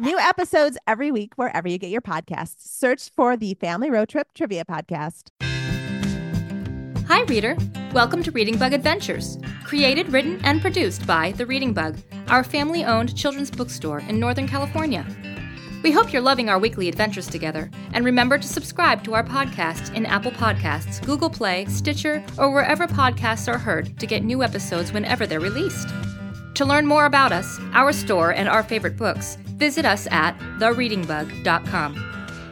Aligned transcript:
New 0.00 0.18
episodes 0.18 0.78
every 0.86 1.12
week 1.12 1.34
wherever 1.36 1.68
you 1.68 1.76
get 1.76 1.90
your 1.90 2.00
podcasts. 2.00 2.60
Search 2.60 3.10
for 3.10 3.36
the 3.36 3.52
Family 3.52 3.90
Road 3.90 4.08
Trip 4.08 4.32
Trivia 4.32 4.64
Podcast. 4.64 5.28
Hi, 7.06 7.20
reader. 7.24 7.54
Welcome 7.92 8.22
to 8.22 8.30
Reading 8.30 8.56
Bug 8.56 8.72
Adventures, 8.72 9.36
created, 9.62 10.10
written, 10.10 10.40
and 10.42 10.62
produced 10.62 11.06
by 11.06 11.32
The 11.32 11.44
Reading 11.44 11.74
Bug, 11.74 11.98
our 12.28 12.42
family 12.42 12.82
owned 12.82 13.14
children's 13.14 13.50
bookstore 13.50 13.98
in 13.98 14.18
Northern 14.18 14.48
California. 14.48 15.04
We 15.82 15.90
hope 15.92 16.14
you're 16.14 16.22
loving 16.22 16.48
our 16.48 16.58
weekly 16.58 16.88
adventures 16.88 17.28
together, 17.28 17.70
and 17.92 18.02
remember 18.02 18.38
to 18.38 18.48
subscribe 18.48 19.04
to 19.04 19.12
our 19.12 19.24
podcast 19.24 19.94
in 19.94 20.06
Apple 20.06 20.32
Podcasts, 20.32 21.04
Google 21.04 21.28
Play, 21.28 21.66
Stitcher, 21.66 22.24
or 22.38 22.50
wherever 22.50 22.86
podcasts 22.86 23.52
are 23.52 23.58
heard 23.58 24.00
to 24.00 24.06
get 24.06 24.24
new 24.24 24.42
episodes 24.42 24.94
whenever 24.94 25.26
they're 25.26 25.40
released. 25.40 25.90
To 26.54 26.64
learn 26.64 26.86
more 26.86 27.04
about 27.04 27.32
us, 27.32 27.58
our 27.74 27.92
store, 27.92 28.30
and 28.30 28.48
our 28.48 28.62
favorite 28.62 28.96
books, 28.96 29.36
visit 29.60 29.84
us 29.84 30.08
at 30.10 30.36
thereadingbug.com. 30.58 32.06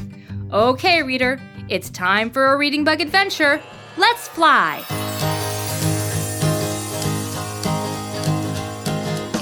Okay, 0.53 1.03
reader, 1.03 1.41
it's 1.69 1.89
time 1.91 2.31
for 2.31 2.53
a 2.53 2.57
reading 2.57 2.85
bug 2.85 3.01
adventure. 3.01 3.61
Let's 3.97 4.29
fly! 4.29 4.85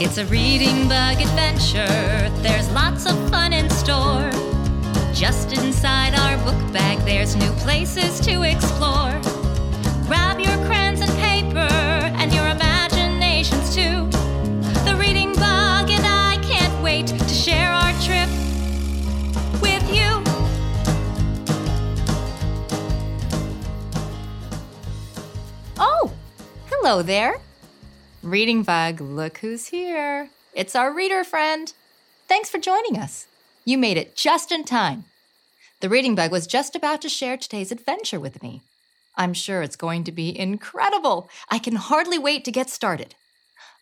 It's 0.05 0.19
a 0.19 0.27
reading 0.27 0.89
bug 0.89 1.21
adventure. 1.21 2.29
There's 2.43 2.69
lots 2.73 3.07
of 3.07 3.15
fun 3.31 3.53
in 3.53 3.71
store. 3.71 4.32
Just 5.15 5.53
inside 5.53 6.15
our 6.15 6.37
book 6.39 6.73
bag, 6.73 6.99
there's 7.05 7.37
new 7.37 7.51
places 7.59 8.19
to 8.21 8.43
explore. 8.43 9.21
Grab 10.07 10.41
your 10.41 10.57
crayons 10.67 11.01
and 11.01 11.11
paper 11.19 11.59
and 11.59 12.33
your 12.35 12.49
imaginations 12.49 13.75
too. 13.75 14.09
The 14.85 14.97
reading 14.99 15.33
bug 15.35 15.91
and 15.91 16.05
I 16.05 16.41
can't 16.43 16.83
wait 16.83 17.07
to 17.07 17.29
share 17.29 17.71
our 17.71 17.93
trip 18.01 18.29
with 19.61 19.89
you. 19.95 20.23
Oh, 25.79 26.11
hello 26.70 27.03
there. 27.03 27.36
Reading 28.23 28.63
Bug, 28.63 29.01
look 29.01 29.39
who's 29.39 29.67
here. 29.67 30.31
It's 30.55 30.75
our 30.75 30.92
reader 30.92 31.23
friend. 31.23 31.73
Thanks 32.29 32.51
for 32.51 32.59
joining 32.59 32.98
us. 32.98 33.27
You 33.65 33.79
made 33.79 33.97
it 33.97 34.17
just 34.17 34.51
in 34.51 34.65
time. 34.65 35.05
The 35.83 35.89
Reading 35.89 36.15
Bug 36.15 36.31
was 36.31 36.47
just 36.47 36.77
about 36.77 37.03
to 37.03 37.09
share 37.09 37.37
today's 37.37 37.73
adventure 37.73 38.20
with 38.20 38.41
me. 38.41 38.63
I'm 39.17 39.35
sure 39.35 39.63
it's 39.63 39.75
going 39.75 40.05
to 40.05 40.13
be 40.13 40.39
incredible. 40.39 41.29
I 41.51 41.59
can 41.59 41.75
hardly 41.75 42.20
wait 42.20 42.45
to 42.45 42.53
get 42.53 42.70
started. 42.70 43.17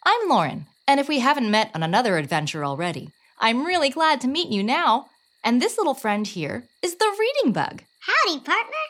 I'm 0.06 0.26
Lauren, 0.26 0.64
and 0.88 0.98
if 0.98 1.10
we 1.10 1.18
haven't 1.18 1.50
met 1.50 1.70
on 1.74 1.82
another 1.82 2.16
adventure 2.16 2.64
already, 2.64 3.10
I'm 3.38 3.66
really 3.66 3.90
glad 3.90 4.22
to 4.22 4.28
meet 4.28 4.48
you 4.48 4.62
now. 4.62 5.08
And 5.44 5.60
this 5.60 5.76
little 5.76 5.92
friend 5.92 6.26
here 6.26 6.64
is 6.80 6.94
the 6.94 7.14
Reading 7.20 7.52
Bug. 7.52 7.82
Howdy, 8.06 8.40
partner. 8.46 8.86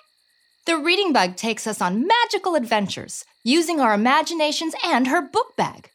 The 0.66 0.78
Reading 0.78 1.12
Bug 1.12 1.34
takes 1.34 1.66
us 1.66 1.81
on 1.81 2.06
magical 2.06 2.54
adventures 2.54 3.25
using 3.43 3.81
our 3.81 3.93
imaginations 3.93 4.76
and 4.84 5.09
her 5.09 5.20
book 5.20 5.56
bag. 5.56 5.91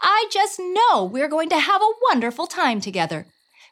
I 0.00 0.28
just 0.30 0.60
know 0.60 1.04
we're 1.04 1.26
going 1.26 1.48
to 1.48 1.58
have 1.58 1.82
a 1.82 1.94
wonderful 2.08 2.46
time 2.46 2.80
together, 2.80 3.26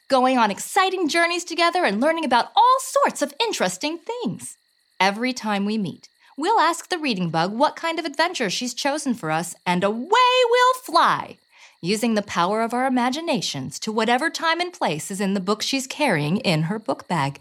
going 0.08 0.38
on 0.38 0.50
exciting 0.50 1.06
journeys 1.06 1.44
together 1.44 1.84
and 1.84 2.00
learning 2.00 2.24
about 2.24 2.50
all 2.56 2.76
sorts 2.80 3.20
of 3.20 3.34
interesting 3.38 3.98
things. 3.98 4.56
Every 4.98 5.34
time 5.34 5.66
we 5.66 5.76
meet, 5.76 6.08
we'll 6.36 6.58
ask 6.58 6.88
the 6.88 6.98
Reading 6.98 7.28
Bug 7.28 7.52
what 7.52 7.76
kind 7.76 7.98
of 7.98 8.06
adventure 8.06 8.48
she's 8.48 8.72
chosen 8.72 9.12
for 9.12 9.30
us, 9.30 9.54
and 9.66 9.84
away 9.84 10.08
we'll 10.50 10.74
fly, 10.82 11.36
using 11.82 12.14
the 12.14 12.22
power 12.22 12.62
of 12.62 12.72
our 12.72 12.86
imaginations 12.86 13.78
to 13.80 13.92
whatever 13.92 14.30
time 14.30 14.60
and 14.60 14.72
place 14.72 15.10
is 15.10 15.20
in 15.20 15.34
the 15.34 15.40
book 15.40 15.60
she's 15.60 15.86
carrying 15.86 16.38
in 16.38 16.62
her 16.62 16.78
book 16.78 17.06
bag. 17.06 17.40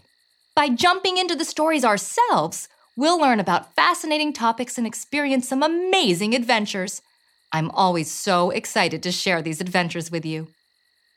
By 0.54 0.68
jumping 0.68 1.16
into 1.16 1.34
the 1.34 1.46
stories 1.46 1.86
ourselves, 1.86 2.68
we'll 2.96 3.18
learn 3.18 3.40
about 3.40 3.74
fascinating 3.74 4.34
topics 4.34 4.76
and 4.76 4.86
experience 4.86 5.48
some 5.48 5.62
amazing 5.62 6.34
adventures. 6.34 7.00
I'm 7.50 7.70
always 7.70 8.10
so 8.10 8.50
excited 8.50 9.02
to 9.04 9.12
share 9.12 9.40
these 9.40 9.62
adventures 9.62 10.10
with 10.10 10.26
you. 10.26 10.48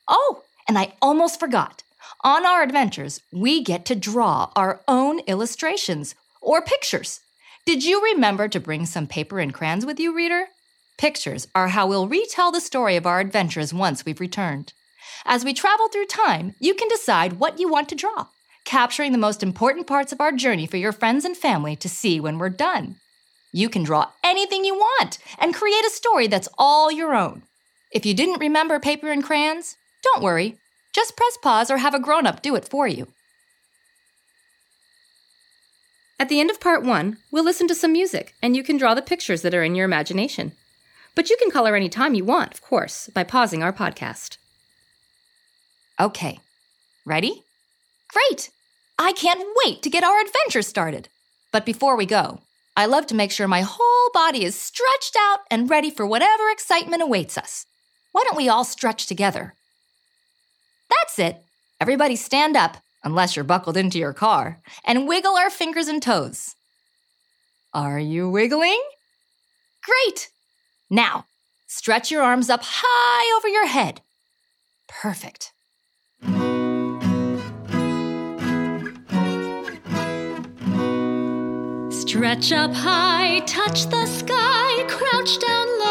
Oh, 0.08 0.44
and 0.72 0.80
I 0.80 0.94
almost 1.02 1.38
forgot. 1.38 1.84
On 2.22 2.46
our 2.46 2.64
adventures, 2.64 3.20
we 3.34 3.62
get 3.62 3.84
to 3.88 3.94
draw 3.94 4.54
our 4.56 4.80
own 4.88 5.20
illustrations 5.28 6.16
or 6.42 6.62
pictures. 6.62 7.20
Did 7.66 7.84
you 7.84 8.02
remember 8.02 8.48
to 8.48 8.58
bring 8.62 8.86
some 8.86 9.06
paper 9.06 9.42
and 9.42 9.54
crayons 9.54 9.86
with 9.86 10.00
you, 10.00 10.16
reader? 10.16 10.46
Pictures 10.98 11.46
are 11.54 11.68
how 11.68 11.88
we'll 11.88 12.08
retell 12.08 12.54
the 12.54 12.62
story 12.62 12.96
of 12.96 13.06
our 13.06 13.20
adventures 13.20 13.74
once 13.74 14.06
we've 14.06 14.22
returned. 14.22 14.72
As 15.26 15.44
we 15.44 15.54
travel 15.54 15.90
through 15.90 16.06
time, 16.06 16.56
you 16.62 16.74
can 16.74 16.88
decide 16.88 17.34
what 17.34 17.60
you 17.60 17.70
want 17.70 17.90
to 17.90 17.96
draw, 17.96 18.28
capturing 18.64 19.12
the 19.12 19.18
most 19.18 19.44
important 19.44 19.88
parts 19.88 20.14
of 20.14 20.22
our 20.22 20.32
journey 20.32 20.68
for 20.68 20.78
your 20.78 20.94
friends 20.94 21.26
and 21.26 21.36
family 21.36 21.76
to 21.76 21.90
see 21.90 22.22
when 22.22 22.38
we're 22.38 22.48
done. 22.48 22.96
You 23.52 23.68
can 23.68 23.84
draw 23.84 24.08
anything 24.24 24.64
you 24.64 24.76
want 24.76 25.18
and 25.38 25.54
create 25.54 25.84
a 25.86 25.90
story 25.90 26.28
that's 26.28 26.48
all 26.58 26.90
your 26.90 27.14
own. 27.14 27.44
If 27.92 28.06
you 28.06 28.14
didn't 28.14 28.40
remember 28.40 28.80
paper 28.80 29.12
and 29.12 29.22
crayons, 29.22 29.76
don't 30.02 30.24
worry. 30.24 30.58
Just 30.94 31.16
press 31.16 31.38
pause 31.42 31.72
or 31.72 31.78
have 31.78 31.94
a 31.94 32.00
grown 32.00 32.28
up 32.28 32.42
do 32.42 32.56
it 32.56 32.68
for 32.68 32.88
you. 32.88 33.08
At 36.20 36.30
the 36.30 36.40
end 36.40 36.52
of 36.52 36.60
part 36.60 36.84
one, 36.84 37.18
we'll 37.32 37.44
listen 37.44 37.68
to 37.68 37.76
some 37.76 37.94
music 37.94 38.36
and 38.42 38.56
you 38.56 38.64
can 38.64 38.78
draw 38.78 38.94
the 38.94 39.02
pictures 39.02 39.42
that 39.42 39.56
are 39.56 39.64
in 39.64 39.74
your 39.76 39.86
imagination. 39.86 40.52
But 41.16 41.30
you 41.30 41.38
can 41.38 41.52
color 41.52 41.76
any 41.76 41.90
time 41.90 42.14
you 42.14 42.24
want, 42.24 42.54
of 42.54 42.62
course, 42.62 43.10
by 43.14 43.24
pausing 43.24 43.64
our 43.64 43.74
podcast. 43.74 44.38
Okay, 46.00 46.40
ready? 47.06 47.44
Great! 48.14 48.50
I 49.00 49.14
can't 49.14 49.44
wait 49.66 49.82
to 49.82 49.90
get 49.90 50.04
our 50.04 50.22
adventure 50.22 50.62
started. 50.62 51.10
But 51.52 51.66
before 51.66 51.98
we 51.98 52.06
go, 52.06 52.42
I 52.78 52.86
love 52.86 53.08
to 53.08 53.16
make 53.16 53.32
sure 53.32 53.48
my 53.48 53.62
whole 53.62 54.12
body 54.14 54.46
is 54.46 54.56
stretched 54.56 55.18
out 55.18 55.40
and 55.50 55.70
ready 55.70 55.90
for 55.90 56.06
whatever 56.06 56.50
excitement 56.50 57.02
awaits 57.02 57.38
us. 57.38 57.66
Why 58.12 58.24
don't 58.26 58.38
we 58.38 58.48
all 58.48 58.64
stretch 58.64 59.08
together? 59.08 59.56
That's 60.92 61.18
it. 61.20 61.44
Everybody 61.80 62.16
stand 62.16 62.56
up, 62.56 62.78
unless 63.04 63.36
you're 63.36 63.46
buckled 63.46 63.78
into 63.78 63.98
your 63.98 64.14
car, 64.14 64.62
and 64.86 65.08
wiggle 65.08 65.36
our 65.36 65.50
fingers 65.50 65.88
and 65.88 66.04
toes. 66.04 66.56
Are 67.74 68.00
you 68.00 68.30
wiggling? 68.30 68.82
Great! 69.84 70.30
Now, 70.90 71.26
stretch 71.68 72.12
your 72.12 72.22
arms 72.22 72.50
up 72.50 72.62
high 72.64 73.38
over 73.38 73.48
your 73.48 73.66
head. 73.68 74.02
Perfect. 74.88 75.54
Stretch 82.12 82.52
up 82.52 82.74
high, 82.74 83.40
touch 83.46 83.86
the 83.88 84.06
sky, 84.06 84.86
crouch 84.90 85.40
down 85.40 85.68
low, 85.80 85.91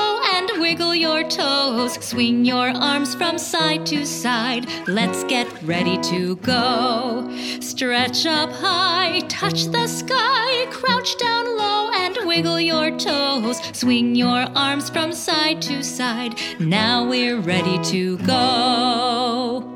wiggle 0.60 0.94
your 0.94 1.24
toes, 1.24 1.94
swing 2.04 2.44
your 2.44 2.68
arms 2.68 3.14
from 3.14 3.38
side 3.38 3.86
to 3.86 4.04
side. 4.04 4.66
Let's 4.86 5.24
get 5.24 5.48
ready 5.62 5.98
to 6.02 6.36
go. 6.36 7.28
Stretch 7.60 8.26
up 8.26 8.52
high, 8.52 9.20
touch 9.28 9.64
the 9.64 9.86
sky, 9.86 10.66
crouch 10.70 11.16
down 11.18 11.56
low 11.56 11.90
and 11.94 12.18
wiggle 12.26 12.60
your 12.60 12.96
toes, 12.98 13.58
swing 13.72 14.14
your 14.14 14.46
arms 14.54 14.90
from 14.90 15.12
side 15.12 15.62
to 15.62 15.82
side. 15.82 16.38
Now 16.60 17.08
we're 17.08 17.40
ready 17.40 17.82
to 17.84 18.18
go. 18.18 19.66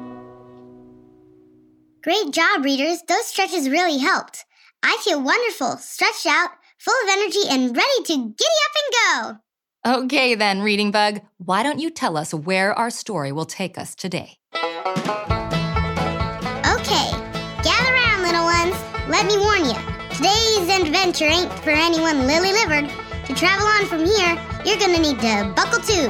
Great 2.02 2.32
job, 2.32 2.62
readers. 2.62 3.00
Those 3.08 3.26
stretches 3.26 3.70
really 3.70 3.96
helped. 3.98 4.44
I 4.82 4.98
feel 5.02 5.22
wonderful, 5.22 5.78
stretched 5.78 6.26
out, 6.26 6.50
full 6.78 6.94
of 7.04 7.08
energy, 7.08 7.48
and 7.48 7.75
ready 7.75 8.02
to 8.04 8.12
giddy 8.12 8.58
up 8.66 8.75
and 8.76 8.92
go. 9.38 9.44
Okay, 9.86 10.34
then, 10.34 10.62
Reading 10.62 10.90
Bug, 10.90 11.20
why 11.36 11.62
don't 11.62 11.78
you 11.78 11.90
tell 11.90 12.16
us 12.16 12.32
where 12.32 12.72
our 12.72 12.88
story 12.88 13.32
will 13.32 13.44
take 13.44 13.76
us 13.76 13.94
today? 13.94 14.38
Okay, 14.54 14.64
gather 17.60 17.92
around, 17.92 18.22
little 18.22 18.44
ones. 18.44 18.75
Let 19.10 19.26
me 19.26 19.36
warn 19.36 19.66
you. 19.66 19.76
Today's 20.16 20.81
adventure 20.81 21.26
ain't 21.26 21.52
for 21.58 21.69
anyone 21.69 22.26
lily 22.26 22.52
livered. 22.52 22.88
To 23.26 23.34
travel 23.34 23.66
on 23.66 23.84
from 23.84 24.06
here, 24.06 24.40
you're 24.64 24.78
gonna 24.78 25.00
need 25.00 25.20
to 25.20 25.52
buckle 25.54 25.81
to. 25.81 26.08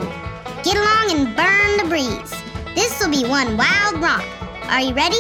Get 0.63 0.77
along 0.77 1.11
and 1.11 1.35
burn 1.35 1.77
the 1.77 1.87
breeze. 1.89 2.33
This'll 2.77 3.11
be 3.11 3.29
one 3.29 3.57
wild 3.57 4.01
romp. 4.01 4.25
Are 4.71 4.83
you 4.83 4.95
ready? 4.95 5.19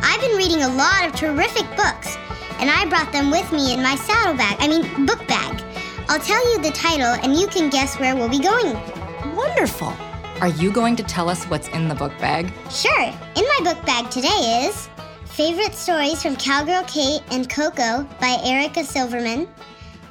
I've 0.00 0.20
been 0.22 0.38
reading 0.38 0.62
a 0.62 0.74
lot 0.76 1.04
of 1.04 1.14
terrific 1.14 1.68
books, 1.76 2.16
and 2.58 2.70
I 2.70 2.86
brought 2.88 3.12
them 3.12 3.30
with 3.30 3.52
me 3.52 3.74
in 3.74 3.82
my 3.82 3.96
saddlebag, 3.96 4.56
I 4.60 4.66
mean, 4.66 5.04
book 5.04 5.26
bag. 5.28 5.62
I'll 6.08 6.20
tell 6.20 6.52
you 6.52 6.62
the 6.62 6.70
title, 6.72 7.14
and 7.22 7.36
you 7.36 7.46
can 7.46 7.70
guess 7.70 7.98
where 7.98 8.14
we'll 8.14 8.28
be 8.28 8.38
going. 8.38 8.74
Wonderful. 9.34 9.92
Are 10.40 10.48
you 10.48 10.72
going 10.72 10.96
to 10.96 11.02
tell 11.02 11.28
us 11.28 11.44
what's 11.44 11.68
in 11.68 11.88
the 11.88 11.94
book 11.94 12.12
bag? 12.18 12.52
Sure. 12.70 13.04
In 13.36 13.44
my 13.44 13.60
book 13.62 13.84
bag 13.86 14.10
today 14.10 14.66
is 14.66 14.88
Favorite 15.26 15.74
Stories 15.74 16.22
from 16.22 16.36
Cowgirl 16.36 16.84
Kate 16.84 17.22
and 17.30 17.48
Cocoa 17.48 18.06
by 18.20 18.38
Erica 18.44 18.84
Silverman, 18.84 19.48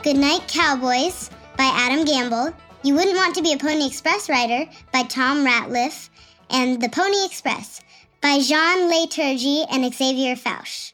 Goodnight 0.03 0.47
Cowboys 0.47 1.29
by 1.57 1.69
Adam 1.73 2.05
Gamble, 2.05 2.53
You 2.83 2.95
Wouldn't 2.95 3.17
Want 3.17 3.35
to 3.35 3.43
Be 3.43 3.53
a 3.53 3.57
Pony 3.57 3.85
Express 3.85 4.29
Rider 4.29 4.69
by 4.91 5.03
Tom 5.03 5.45
Ratliff, 5.45 6.09
and 6.49 6.81
The 6.81 6.89
Pony 6.89 7.25
Express 7.25 7.81
by 8.21 8.39
Jean 8.39 8.89
Léturgie 8.91 9.65
and 9.69 9.93
Xavier 9.93 10.35
Fauche. 10.35 10.93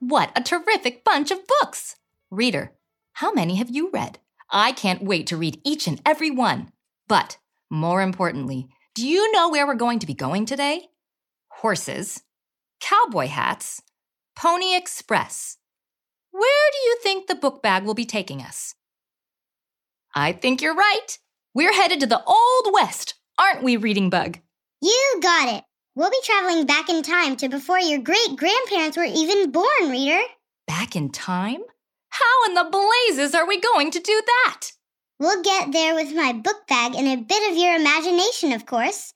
What 0.00 0.32
a 0.34 0.42
terrific 0.42 1.04
bunch 1.04 1.30
of 1.30 1.46
books! 1.60 1.96
Reader, 2.30 2.72
how 3.14 3.32
many 3.32 3.56
have 3.56 3.70
you 3.70 3.90
read? 3.92 4.18
I 4.50 4.72
can't 4.72 5.02
wait 5.02 5.26
to 5.28 5.36
read 5.36 5.60
each 5.64 5.86
and 5.86 6.00
every 6.06 6.30
one. 6.30 6.72
But 7.06 7.38
more 7.70 8.02
importantly, 8.02 8.68
do 8.94 9.06
you 9.06 9.30
know 9.32 9.48
where 9.48 9.66
we're 9.66 9.74
going 9.74 9.98
to 10.00 10.06
be 10.06 10.14
going 10.14 10.46
today? 10.46 10.88
Horses, 11.48 12.22
cowboy 12.80 13.26
hats, 13.26 13.82
Pony 14.36 14.76
Express. 14.76 15.58
Where 16.30 16.70
do 16.72 16.78
you 16.78 16.98
think 17.02 17.26
the 17.26 17.34
book 17.34 17.62
bag 17.62 17.84
will 17.84 17.94
be 17.94 18.04
taking 18.04 18.40
us? 18.40 18.74
I 20.14 20.32
think 20.32 20.62
you're 20.62 20.74
right. 20.74 21.18
We're 21.54 21.72
headed 21.72 22.00
to 22.00 22.06
the 22.06 22.22
Old 22.24 22.72
West, 22.72 23.14
aren't 23.38 23.62
we, 23.62 23.76
Reading 23.76 24.10
Bug? 24.10 24.38
You 24.80 25.18
got 25.22 25.48
it. 25.48 25.64
We'll 25.94 26.10
be 26.10 26.20
traveling 26.22 26.64
back 26.64 26.88
in 26.88 27.02
time 27.02 27.34
to 27.36 27.48
before 27.48 27.80
your 27.80 27.98
great 27.98 28.36
grandparents 28.36 28.96
were 28.96 29.04
even 29.04 29.50
born, 29.50 29.90
reader. 29.90 30.22
Back 30.68 30.94
in 30.94 31.10
time? 31.10 31.62
How 32.18 32.48
in 32.48 32.54
the 32.54 32.68
blazes 32.70 33.34
are 33.34 33.46
we 33.46 33.60
going 33.60 33.90
to 33.92 34.00
do 34.00 34.22
that? 34.26 34.72
We'll 35.20 35.42
get 35.42 35.72
there 35.72 35.94
with 35.94 36.14
my 36.14 36.32
book 36.32 36.66
bag 36.68 36.94
and 36.96 37.06
a 37.06 37.22
bit 37.22 37.50
of 37.50 37.56
your 37.56 37.76
imagination, 37.76 38.52
of 38.52 38.66
course. 38.66 39.14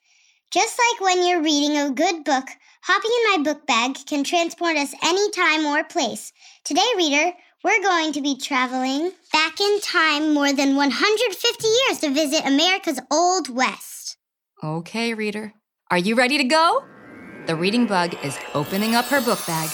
Just 0.53 0.79
like 0.79 1.01
when 1.01 1.27
you're 1.27 1.43
reading 1.43 1.77
a 1.77 1.91
good 1.91 2.25
book, 2.25 2.45
hopping 2.83 3.11
in 3.11 3.45
my 3.45 3.53
book 3.53 3.67
bag 3.67 3.97
can 4.07 4.23
transport 4.23 4.77
us 4.77 4.95
any 5.03 5.31
time 5.31 5.65
or 5.67 5.83
place. 5.83 6.33
Today, 6.65 6.87
reader, 6.97 7.33
we're 7.65 7.83
going 7.83 8.13
to 8.13 8.21
be 8.21 8.37
traveling 8.37 9.13
back 9.33 9.61
in 9.61 9.81
time 9.81 10.35
more 10.35 10.53
than 10.53 10.77
150 10.77 11.67
years 11.67 12.01
to 12.01 12.11
visit 12.11 12.47
America's 12.47 13.01
Old 13.11 13.49
West. 13.49 14.17
Okay, 14.63 15.15
reader. 15.15 15.55
Are 15.91 15.99
you 15.99 16.15
ready 16.15 16.39
to 16.39 16.45
go? 16.45 16.85
The 17.47 17.57
reading 17.57 17.87
bug 17.87 18.15
is 18.23 18.39
opening 18.55 18.95
up 18.95 19.07
her 19.07 19.21
book 19.21 19.45
bag. 19.47 19.71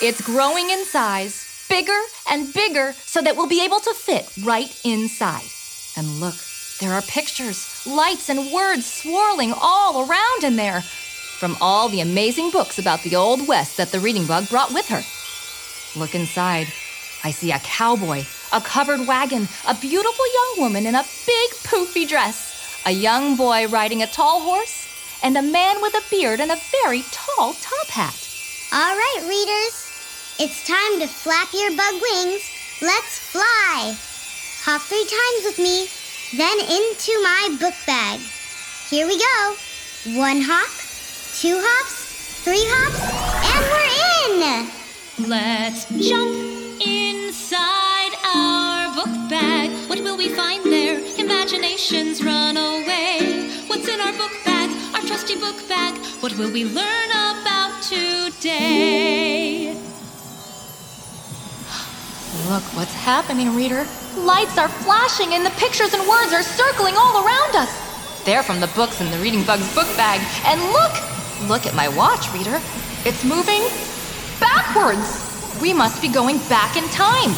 It's 0.00 0.20
growing 0.20 0.70
in 0.70 0.84
size, 0.84 1.47
bigger 1.68 2.00
and 2.28 2.52
bigger, 2.52 2.94
so 3.04 3.20
that 3.22 3.36
we'll 3.36 3.48
be 3.48 3.64
able 3.64 3.80
to 3.80 3.94
fit 3.94 4.28
right 4.44 4.74
inside. 4.84 5.48
And 5.96 6.20
look, 6.20 6.34
there 6.80 6.92
are 6.92 7.02
pictures, 7.02 7.86
lights, 7.86 8.28
and 8.28 8.52
words 8.52 8.86
swirling 8.86 9.52
all 9.60 10.08
around 10.08 10.44
in 10.44 10.56
there 10.56 10.82
from 10.82 11.56
all 11.60 11.88
the 11.88 12.00
amazing 12.00 12.50
books 12.50 12.78
about 12.78 13.02
the 13.02 13.16
Old 13.16 13.46
West 13.46 13.76
that 13.76 13.92
the 13.92 14.00
reading 14.00 14.26
bug 14.26 14.48
brought 14.48 14.72
with 14.72 14.88
her. 14.88 15.02
Look 15.98 16.14
inside. 16.14 16.68
I 17.24 17.30
see 17.30 17.52
a 17.52 17.58
cowboy, 17.58 18.24
a 18.52 18.60
covered 18.60 19.06
wagon, 19.06 19.48
a 19.66 19.74
beautiful 19.74 20.24
young 20.34 20.54
woman 20.58 20.86
in 20.86 20.94
a 20.94 21.04
big 21.26 21.50
poofy 21.64 22.08
dress, 22.08 22.80
a 22.86 22.90
young 22.90 23.36
boy 23.36 23.66
riding 23.68 24.02
a 24.02 24.06
tall 24.06 24.40
horse, 24.40 24.86
and 25.22 25.36
a 25.36 25.42
man 25.42 25.82
with 25.82 25.94
a 25.94 26.10
beard 26.10 26.40
and 26.40 26.52
a 26.52 26.60
very 26.82 27.02
tall 27.10 27.54
top 27.54 27.88
hat. 27.88 28.28
All 28.72 28.94
right, 28.94 29.22
readers. 29.28 29.87
It's 30.40 30.64
time 30.64 31.00
to 31.00 31.08
flap 31.08 31.48
your 31.52 31.70
bug 31.70 31.94
wings. 32.00 32.48
Let's 32.80 33.18
fly. 33.18 33.92
Hop 34.62 34.82
three 34.82 35.02
times 35.02 35.42
with 35.42 35.58
me, 35.58 35.90
then 36.38 36.60
into 36.60 37.10
my 37.24 37.56
book 37.58 37.74
bag. 37.88 38.20
Here 38.88 39.08
we 39.08 39.18
go. 39.18 39.56
One 40.14 40.40
hop, 40.40 40.70
two 41.42 41.58
hops, 41.58 42.44
three 42.44 42.62
hops, 42.70 43.02
and 43.50 43.66
we're 43.66 43.90
in. 44.30 45.28
Let's 45.28 45.86
jump 46.06 46.30
inside 46.86 48.14
our 48.22 48.94
book 48.94 49.10
bag. 49.28 49.70
What 49.88 49.98
will 49.98 50.16
we 50.16 50.28
find 50.28 50.64
there? 50.66 51.00
Imaginations 51.18 52.22
run 52.22 52.56
away. 52.56 53.50
What's 53.66 53.88
in 53.88 54.00
our 54.00 54.12
book 54.12 54.38
bag? 54.44 54.70
Our 54.94 55.02
trusty 55.02 55.34
book 55.34 55.66
bag. 55.68 55.98
What 56.22 56.38
will 56.38 56.52
we 56.52 56.64
learn 56.64 57.10
about 57.10 57.82
today? 57.82 59.74
Look 62.46 62.62
what's 62.76 62.92
happening, 62.92 63.56
reader. 63.56 63.86
Lights 64.16 64.58
are 64.58 64.68
flashing 64.68 65.32
and 65.32 65.46
the 65.46 65.50
pictures 65.56 65.94
and 65.94 66.06
words 66.06 66.32
are 66.32 66.42
circling 66.42 66.94
all 66.94 67.24
around 67.24 67.56
us. 67.56 67.72
They're 68.24 68.42
from 68.42 68.60
the 68.60 68.66
books 68.68 69.00
in 69.00 69.10
the 69.10 69.16
Reading 69.18 69.44
Bug's 69.44 69.74
book 69.74 69.88
bag. 69.96 70.20
And 70.44 70.60
look! 70.72 70.92
Look 71.48 71.66
at 71.66 71.74
my 71.74 71.88
watch, 71.88 72.30
reader. 72.34 72.60
It's 73.06 73.24
moving 73.24 73.64
backwards. 74.40 75.24
We 75.62 75.72
must 75.72 76.02
be 76.02 76.08
going 76.08 76.36
back 76.50 76.76
in 76.76 76.84
time. 76.90 77.30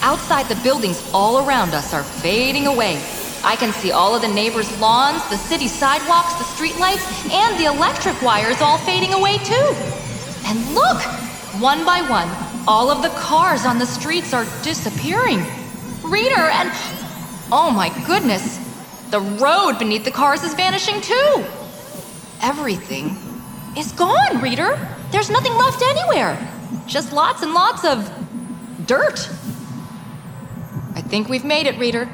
Outside, 0.00 0.48
the 0.48 0.60
buildings 0.62 1.02
all 1.12 1.46
around 1.46 1.74
us 1.74 1.92
are 1.92 2.02
fading 2.02 2.66
away. 2.66 3.02
I 3.44 3.56
can 3.56 3.72
see 3.72 3.90
all 3.92 4.14
of 4.14 4.22
the 4.22 4.28
neighbors' 4.28 4.72
lawns, 4.80 5.28
the 5.28 5.36
city 5.36 5.68
sidewalks, 5.68 6.32
the 6.34 6.44
streetlights, 6.44 7.30
and 7.30 7.58
the 7.60 7.66
electric 7.66 8.20
wires 8.22 8.62
all 8.62 8.78
fading 8.78 9.12
away 9.12 9.38
too. 9.38 9.74
And 10.46 10.74
look! 10.74 11.02
One 11.60 11.84
by 11.84 12.00
one, 12.08 12.28
all 12.66 12.90
of 12.90 13.02
the 13.02 13.08
cars 13.10 13.64
on 13.64 13.78
the 13.78 13.86
streets 13.86 14.32
are 14.32 14.44
disappearing. 14.62 15.44
Reader, 16.02 16.34
and 16.34 16.70
oh 17.50 17.72
my 17.74 17.90
goodness, 18.06 18.58
the 19.10 19.20
road 19.20 19.78
beneath 19.78 20.04
the 20.04 20.10
cars 20.10 20.42
is 20.42 20.54
vanishing 20.54 21.00
too. 21.00 21.44
Everything 22.42 23.16
is 23.76 23.92
gone, 23.92 24.40
Reader. 24.40 24.78
There's 25.10 25.30
nothing 25.30 25.54
left 25.54 25.82
anywhere. 25.82 26.36
Just 26.86 27.12
lots 27.12 27.42
and 27.42 27.52
lots 27.52 27.84
of 27.84 28.10
dirt. 28.86 29.28
I 30.94 31.00
think 31.02 31.28
we've 31.28 31.44
made 31.44 31.66
it, 31.66 31.78
Reader. 31.78 32.08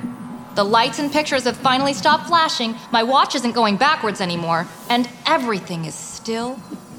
The 0.54 0.64
lights 0.64 0.98
and 0.98 1.12
pictures 1.12 1.44
have 1.44 1.56
finally 1.56 1.92
stopped 1.94 2.26
flashing, 2.26 2.74
my 2.90 3.04
watch 3.04 3.34
isn't 3.36 3.52
going 3.52 3.76
backwards 3.76 4.20
anymore, 4.20 4.66
and 4.90 5.08
everything 5.24 5.84
is 5.84 5.94
still 5.94 6.58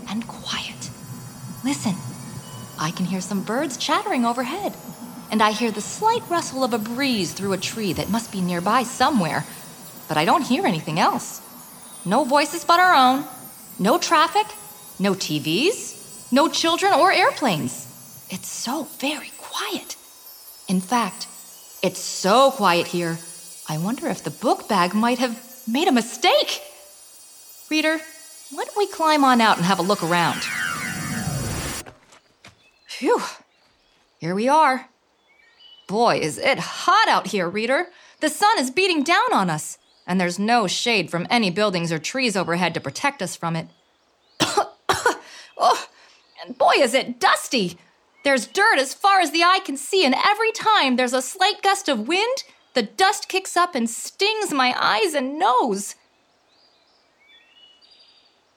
and 0.10 0.25
quiet. 0.27 0.89
Listen. 1.63 1.96
I 2.81 2.91
can 2.91 3.05
hear 3.05 3.19
some 3.19 3.43
birds 3.43 3.75
chattering 3.75 4.25
overhead, 4.25 4.74
and 5.29 5.43
I 5.43 5.51
hear 5.51 5.69
the 5.69 5.81
slight 5.81 6.24
rustle 6.29 6.63
of 6.63 6.74
a 6.74 6.77
breeze 6.77 7.33
through 7.33 7.51
a 7.51 7.57
tree 7.57 7.91
that 7.93 8.09
must 8.09 8.31
be 8.31 8.39
nearby 8.39 8.83
somewhere, 8.83 9.45
but 10.07 10.15
I 10.15 10.24
don't 10.24 10.43
hear 10.43 10.65
anything 10.65 10.98
else. 10.98 11.41
No 12.05 12.24
voices 12.24 12.63
but 12.63 12.79
our 12.79 12.95
own, 12.95 13.25
no 13.77 13.98
traffic, 13.98 14.48
no 14.98 15.13
TVs, 15.13 16.31
no 16.31 16.48
children 16.48 16.93
or 16.93 17.12
airplanes. 17.12 17.86
It's 18.29 18.48
so 18.48 18.88
very 19.00 19.31
quiet. 19.38 19.98
In 20.69 20.79
fact, 20.79 21.27
it's 21.83 22.00
so 22.00 22.51
quiet 22.51 22.88
here, 22.88 23.19
I 23.67 23.77
wonder 23.77 24.07
if 24.07 24.24
the 24.24 24.31
book 24.31 24.69
bag 24.69 24.93
might 24.93 25.19
have 25.19 25.38
made 25.67 25.89
a 25.89 25.91
mistake. 25.91 26.62
Reader, 27.69 28.00
why 28.51 28.63
don't 28.63 28.77
we 28.77 28.88
climb 28.88 29.25
on 29.25 29.41
out 29.41 29.57
and 29.57 29.65
have 29.65 29.79
a 29.79 29.83
look 29.83 30.01
around? 30.01 30.41
Phew. 33.00 33.22
Here 34.20 34.36
we 34.36 34.50
are. 34.50 34.89
Boy, 35.88 36.18
is 36.18 36.38
it 36.38 36.60
hot 36.60 37.08
out 37.08 37.27
here, 37.27 37.48
reader. 37.48 37.88
The 38.20 38.27
sun 38.27 38.60
is 38.60 38.72
beating 38.72 39.03
down 39.03 39.32
on 39.32 39.50
us, 39.50 39.77
and 40.06 40.20
there's 40.20 40.38
no 40.38 40.68
shade 40.68 41.10
from 41.10 41.25
any 41.29 41.50
buildings 41.50 41.94
or 41.94 41.98
trees 41.98 42.36
overhead 42.36 42.74
to 42.74 42.82
protect 42.82 43.22
us 43.22 43.38
from 43.38 43.56
it. 43.56 43.68
oh, 45.58 45.88
and 46.46 46.58
boy, 46.58 46.74
is 46.75 46.94
it 46.94 47.22
dusty! 47.22 47.77
There's 48.25 48.48
dirt 48.48 48.77
as 48.77 48.94
far 48.94 49.22
as 49.22 49.32
the 49.32 49.44
eye 49.44 49.62
can 49.63 49.77
see, 49.77 50.03
and 50.03 50.13
every 50.13 50.51
time 50.51 50.98
there's 50.98 51.13
a 51.13 51.22
slight 51.22 51.62
gust 51.62 51.88
of 51.88 52.10
wind, 52.10 52.44
the 52.74 52.84
dust 52.84 53.29
kicks 53.29 53.56
up 53.56 53.75
and 53.75 53.89
stings 53.89 54.51
my 54.51 54.75
eyes 54.77 55.13
and 55.13 55.39
nose. 55.39 55.96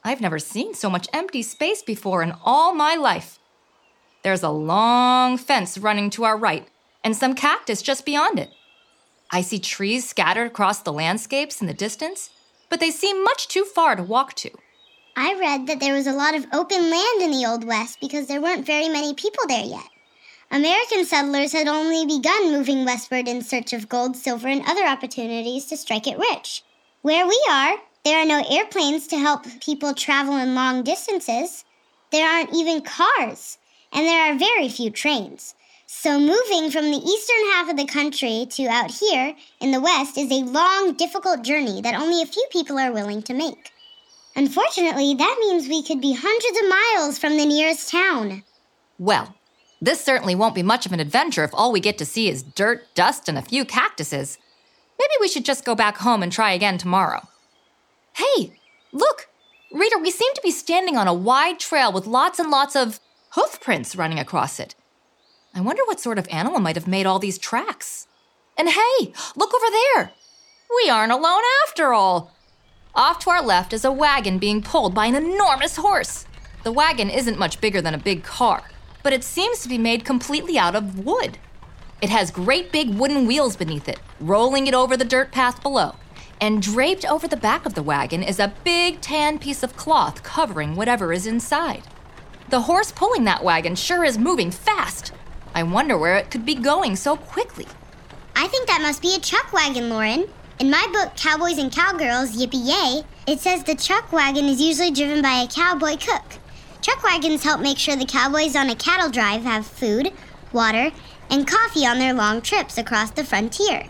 I've 0.03 0.19
never 0.19 0.37
seen 0.37 0.73
so 0.73 0.89
much 0.89 1.07
empty 1.13 1.43
space 1.43 1.81
before 1.81 2.21
in 2.21 2.33
all 2.43 2.73
my 2.73 2.95
life. 2.95 3.39
There's 4.23 4.43
a 4.43 4.49
long 4.49 5.37
fence 5.37 5.77
running 5.77 6.09
to 6.11 6.23
our 6.23 6.37
right, 6.37 6.67
and 7.03 7.15
some 7.15 7.35
cactus 7.35 7.81
just 7.81 8.05
beyond 8.05 8.39
it. 8.39 8.51
I 9.31 9.41
see 9.41 9.59
trees 9.59 10.07
scattered 10.07 10.47
across 10.47 10.79
the 10.79 10.93
landscapes 10.93 11.59
in 11.59 11.67
the 11.67 11.73
distance, 11.73 12.29
but 12.69 12.79
they 12.79 12.89
seem 12.89 13.23
much 13.23 13.49
too 13.49 13.65
far 13.65 13.95
to 13.95 14.03
walk 14.03 14.33
to. 14.35 14.49
I 15.17 15.33
read 15.33 15.67
that 15.67 15.79
there 15.79 15.93
was 15.93 16.07
a 16.07 16.13
lot 16.13 16.35
of 16.35 16.47
open 16.53 16.89
land 16.89 17.21
in 17.21 17.31
the 17.31 17.45
Old 17.45 17.65
West 17.65 17.99
because 17.99 18.27
there 18.27 18.41
weren't 18.41 18.65
very 18.65 18.87
many 18.87 19.13
people 19.13 19.43
there 19.47 19.65
yet. 19.65 19.89
American 20.49 21.03
settlers 21.03 21.51
had 21.51 21.67
only 21.67 22.05
begun 22.05 22.51
moving 22.51 22.85
westward 22.85 23.27
in 23.27 23.41
search 23.41 23.73
of 23.73 23.89
gold, 23.89 24.15
silver, 24.15 24.47
and 24.47 24.63
other 24.65 24.85
opportunities 24.85 25.65
to 25.65 25.75
strike 25.75 26.07
it 26.07 26.17
rich. 26.17 26.63
Where 27.01 27.27
we 27.27 27.39
are, 27.49 27.75
there 28.05 28.19
are 28.19 28.25
no 28.25 28.43
airplanes 28.49 29.07
to 29.07 29.17
help 29.17 29.45
people 29.59 29.93
travel 29.93 30.37
in 30.37 30.55
long 30.55 30.83
distances. 30.83 31.65
There 32.11 32.27
aren't 32.27 32.53
even 32.53 32.81
cars, 32.81 33.57
and 33.93 34.05
there 34.05 34.31
are 34.31 34.37
very 34.37 34.67
few 34.69 34.89
trains. 34.89 35.55
So, 35.85 36.19
moving 36.19 36.71
from 36.71 36.91
the 36.91 36.97
eastern 36.97 37.51
half 37.51 37.69
of 37.69 37.77
the 37.77 37.85
country 37.85 38.47
to 38.51 38.67
out 38.67 38.91
here 38.91 39.35
in 39.61 39.71
the 39.71 39.79
west 39.79 40.17
is 40.17 40.31
a 40.31 40.43
long, 40.43 40.93
difficult 40.93 41.43
journey 41.43 41.81
that 41.81 41.95
only 41.95 42.21
a 42.21 42.25
few 42.25 42.45
people 42.51 42.79
are 42.79 42.91
willing 42.91 43.21
to 43.23 43.33
make. 43.33 43.71
Unfortunately, 44.35 45.13
that 45.13 45.37
means 45.39 45.67
we 45.67 45.83
could 45.83 46.01
be 46.01 46.17
hundreds 46.17 46.59
of 46.59 46.69
miles 46.69 47.19
from 47.19 47.37
the 47.37 47.45
nearest 47.45 47.89
town. 47.89 48.43
Well, 48.97 49.35
this 49.79 50.03
certainly 50.03 50.33
won't 50.33 50.55
be 50.55 50.63
much 50.63 50.85
of 50.85 50.93
an 50.93 50.99
adventure 50.99 51.43
if 51.43 51.53
all 51.53 51.71
we 51.71 51.79
get 51.79 51.97
to 51.99 52.05
see 52.05 52.29
is 52.29 52.41
dirt, 52.41 52.87
dust, 52.95 53.29
and 53.29 53.37
a 53.37 53.43
few 53.43 53.63
cactuses. 53.63 54.39
Maybe 54.97 55.11
we 55.19 55.27
should 55.27 55.45
just 55.45 55.65
go 55.65 55.75
back 55.75 55.97
home 55.97 56.23
and 56.23 56.31
try 56.31 56.53
again 56.53 56.77
tomorrow. 56.77 57.27
Hey, 58.13 58.57
look! 58.91 59.27
Reader, 59.71 59.99
we 59.99 60.09
seem 60.11 60.33
to 60.33 60.41
be 60.41 60.51
standing 60.51 60.97
on 60.97 61.07
a 61.07 61.13
wide 61.13 61.59
trail 61.59 61.91
with 61.91 62.07
lots 62.07 62.39
and 62.39 62.49
lots 62.49 62.75
of 62.75 62.99
hoof 63.35 63.59
prints 63.59 63.95
running 63.95 64.19
across 64.19 64.59
it. 64.59 64.75
I 65.55 65.61
wonder 65.61 65.83
what 65.85 65.99
sort 65.99 66.19
of 66.19 66.27
animal 66.29 66.59
might 66.59 66.75
have 66.75 66.87
made 66.87 67.07
all 67.07 67.17
these 67.17 67.39
tracks. 67.39 68.07
And 68.57 68.69
hey, 68.69 69.13
look 69.35 69.53
over 69.53 69.71
there! 69.71 70.11
We 70.83 70.89
aren't 70.89 71.11
alone 71.11 71.41
after 71.65 71.93
all. 71.93 72.31
Off 72.93 73.17
to 73.19 73.31
our 73.31 73.43
left 73.43 73.73
is 73.73 73.83
a 73.83 73.91
wagon 73.91 74.37
being 74.37 74.61
pulled 74.61 74.93
by 74.93 75.07
an 75.07 75.15
enormous 75.15 75.77
horse. 75.77 76.27
The 76.63 76.71
wagon 76.71 77.09
isn't 77.09 77.39
much 77.39 77.59
bigger 77.59 77.81
than 77.81 77.95
a 77.95 78.09
big 78.09 78.23
car, 78.23 78.63
but 79.01 79.13
it 79.13 79.23
seems 79.23 79.63
to 79.63 79.69
be 79.69 79.79
made 79.79 80.05
completely 80.05 80.59
out 80.59 80.75
of 80.75 80.99
wood. 80.99 81.39
It 82.03 82.11
has 82.11 82.29
great 82.29 82.71
big 82.71 82.89
wooden 82.89 83.25
wheels 83.25 83.55
beneath 83.55 83.89
it, 83.89 83.99
rolling 84.19 84.67
it 84.67 84.75
over 84.75 84.95
the 84.95 85.05
dirt 85.05 85.31
path 85.31 85.63
below. 85.63 85.95
And 86.39 86.61
draped 86.61 87.05
over 87.05 87.27
the 87.27 87.37
back 87.37 87.65
of 87.65 87.73
the 87.73 87.83
wagon 87.83 88.21
is 88.21 88.39
a 88.39 88.53
big 88.63 89.01
tan 89.01 89.39
piece 89.39 89.63
of 89.63 89.75
cloth 89.75 90.21
covering 90.21 90.75
whatever 90.75 91.11
is 91.11 91.25
inside. 91.25 91.83
The 92.53 92.61
horse 92.61 92.91
pulling 92.91 93.23
that 93.23 93.43
wagon 93.43 93.73
sure 93.73 94.03
is 94.03 94.19
moving 94.19 94.51
fast. 94.51 95.11
I 95.55 95.63
wonder 95.63 95.97
where 95.97 96.17
it 96.17 96.29
could 96.29 96.45
be 96.45 96.53
going 96.53 96.95
so 96.95 97.15
quickly. 97.15 97.65
I 98.35 98.45
think 98.45 98.67
that 98.67 98.83
must 98.83 99.01
be 99.01 99.15
a 99.15 99.19
chuck 99.19 99.51
wagon, 99.51 99.89
Lauren. 99.89 100.29
In 100.59 100.69
my 100.69 100.87
book, 100.93 101.15
Cowboys 101.15 101.57
and 101.57 101.71
Cowgirls, 101.71 102.37
Yippee 102.37 102.63
Yay, 102.63 103.05
it 103.25 103.39
says 103.39 103.63
the 103.63 103.73
chuck 103.73 104.13
wagon 104.13 104.45
is 104.45 104.61
usually 104.61 104.91
driven 104.91 105.23
by 105.23 105.41
a 105.41 105.47
cowboy 105.47 105.97
cook. 105.97 106.37
Chuck 106.83 107.01
wagons 107.01 107.43
help 107.43 107.59
make 107.59 107.79
sure 107.79 107.95
the 107.95 108.05
cowboys 108.05 108.55
on 108.55 108.69
a 108.69 108.75
cattle 108.75 109.09
drive 109.09 109.41
have 109.41 109.65
food, 109.65 110.11
water, 110.51 110.91
and 111.31 111.47
coffee 111.47 111.87
on 111.87 111.97
their 111.97 112.13
long 112.13 112.39
trips 112.39 112.77
across 112.77 113.09
the 113.09 113.23
frontier. 113.23 113.87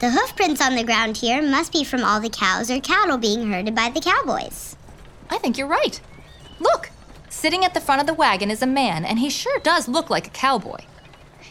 The 0.00 0.10
hoofprints 0.10 0.60
on 0.60 0.74
the 0.74 0.82
ground 0.82 1.18
here 1.18 1.40
must 1.40 1.72
be 1.72 1.84
from 1.84 2.02
all 2.02 2.20
the 2.20 2.28
cows 2.28 2.72
or 2.72 2.80
cattle 2.80 3.18
being 3.18 3.52
herded 3.52 3.76
by 3.76 3.88
the 3.88 4.00
cowboys. 4.00 4.74
I 5.30 5.38
think 5.38 5.56
you're 5.56 5.68
right. 5.68 6.00
Look, 6.58 6.90
sitting 7.30 7.64
at 7.64 7.72
the 7.72 7.80
front 7.80 8.02
of 8.02 8.06
the 8.06 8.12
wagon 8.12 8.50
is 8.50 8.60
a 8.60 8.66
man, 8.66 9.06
and 9.06 9.18
he 9.18 9.30
sure 9.30 9.58
does 9.60 9.88
look 9.88 10.10
like 10.10 10.26
a 10.26 10.30
cowboy. 10.30 10.80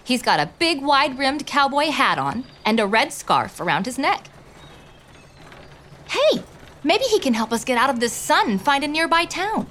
He's 0.04 0.22
got 0.22 0.40
a 0.40 0.52
big, 0.60 0.82
wide 0.82 1.18
rimmed 1.18 1.48
cowboy 1.48 1.90
hat 1.90 2.20
on 2.20 2.46
and 2.66 2.80
a 2.80 2.86
red 2.86 3.12
scarf 3.12 3.60
around 3.60 3.86
his 3.86 3.98
neck. 3.98 4.28
Hey, 6.08 6.44
maybe 6.84 7.04
he 7.06 7.20
can 7.20 7.34
help 7.34 7.52
us 7.52 7.64
get 7.64 7.78
out 7.78 7.90
of 7.90 8.00
this 8.00 8.14
sun 8.14 8.52
and 8.52 8.62
find 8.62 8.84
a 8.84 8.88
nearby 8.88 9.26
town. 9.26 9.68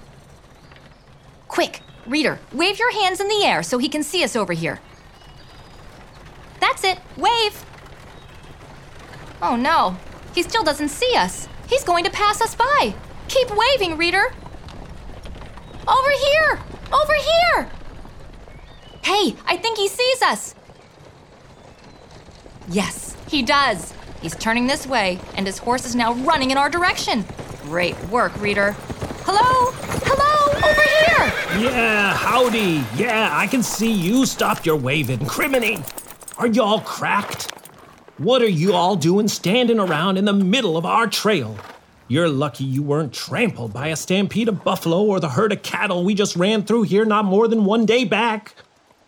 Quick, 1.49 1.83
reader, 2.07 2.39
wave 2.53 2.79
your 2.79 2.93
hands 2.93 3.21
in 3.21 3.29
the 3.29 3.45
air 3.45 3.63
so 3.63 3.79
he 3.79 3.89
can 3.89 4.03
see 4.03 4.25
us 4.25 4.37
over 4.37 4.53
here. 4.53 4.81
That's 6.61 6.85
it, 6.85 6.99
wave! 7.17 7.65
Oh 9.43 9.57
no, 9.57 9.97
he 10.35 10.43
still 10.43 10.65
doesn't 10.65 10.89
see 10.89 11.17
us. 11.17 11.49
He's 11.69 11.85
going 11.85 12.05
to 12.05 12.11
pass 12.11 12.41
us 12.41 12.55
by. 12.55 12.95
Keep 13.29 13.51
waving, 13.57 13.97
reader. 13.97 14.33
Over 15.89 16.11
here! 16.11 16.61
Over 16.93 17.15
here! 17.15 17.71
Hey, 19.03 19.35
I 19.47 19.57
think 19.57 19.79
he 19.79 19.89
sees 19.89 20.21
us. 20.23 20.55
Yes, 22.69 23.17
he 23.27 23.43
does. 23.43 23.95
He's 24.21 24.37
turning 24.37 24.67
this 24.67 24.87
way, 24.87 25.19
and 25.35 25.47
his 25.47 25.57
horse 25.57 25.87
is 25.87 25.95
now 25.95 26.13
running 26.13 26.51
in 26.51 26.59
our 26.59 26.69
direction. 26.69 27.25
Great 27.63 27.99
work, 28.09 28.39
reader. 28.39 28.73
Hello? 29.25 29.73
Hello? 30.05 30.53
Over 30.69 30.83
here! 30.83 31.71
Yeah, 31.71 32.15
howdy. 32.15 32.85
Yeah, 32.97 33.31
I 33.33 33.47
can 33.47 33.63
see 33.63 33.91
you 33.91 34.27
stopped 34.27 34.67
your 34.67 34.77
waving. 34.77 35.21
Criminy! 35.21 35.83
Are 36.37 36.49
y'all 36.49 36.81
cracked? 36.81 37.53
What 38.19 38.43
are 38.43 38.49
you 38.49 38.75
all 38.75 38.97
doing 38.97 39.29
standing 39.29 39.79
around 39.79 40.19
in 40.19 40.27
the 40.27 40.33
middle 40.33 40.77
of 40.77 40.85
our 40.85 41.07
trail? 41.07 41.57
You're 42.11 42.31
lucky 42.31 42.65
you 42.65 42.83
weren't 42.83 43.13
trampled 43.13 43.75
by 43.75 43.89
a 43.89 43.97
stampede 43.97 44.49
of 44.49 44.65
buffalo 44.65 45.05
or 45.05 45.21
the 45.21 45.29
herd 45.29 45.53
of 45.53 45.63
cattle 45.63 46.05
we 46.05 46.15
just 46.15 46.37
ran 46.37 46.65
through 46.65 46.85
here 46.85 47.05
not 47.05 47.27
more 47.27 47.47
than 47.47 47.67
one 47.67 47.85
day 47.85 48.05
back. 48.05 48.55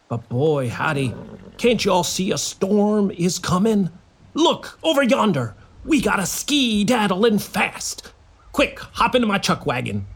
But 0.08 0.28
boy, 0.28 0.68
howdy, 0.68 1.14
can't 1.56 1.82
y'all 1.82 2.04
see 2.04 2.30
a 2.30 2.36
storm 2.36 3.10
is 3.10 3.38
coming? 3.38 3.88
Look, 4.34 4.78
over 4.82 5.02
yonder. 5.02 5.54
We 5.82 6.02
got 6.02 6.20
a 6.20 6.26
ski 6.26 6.84
daddling 6.84 7.38
fast. 7.38 8.12
Quick, 8.52 8.78
hop 8.78 9.14
into 9.14 9.26
my 9.26 9.38
chuck 9.38 9.64
wagon. 9.64 10.06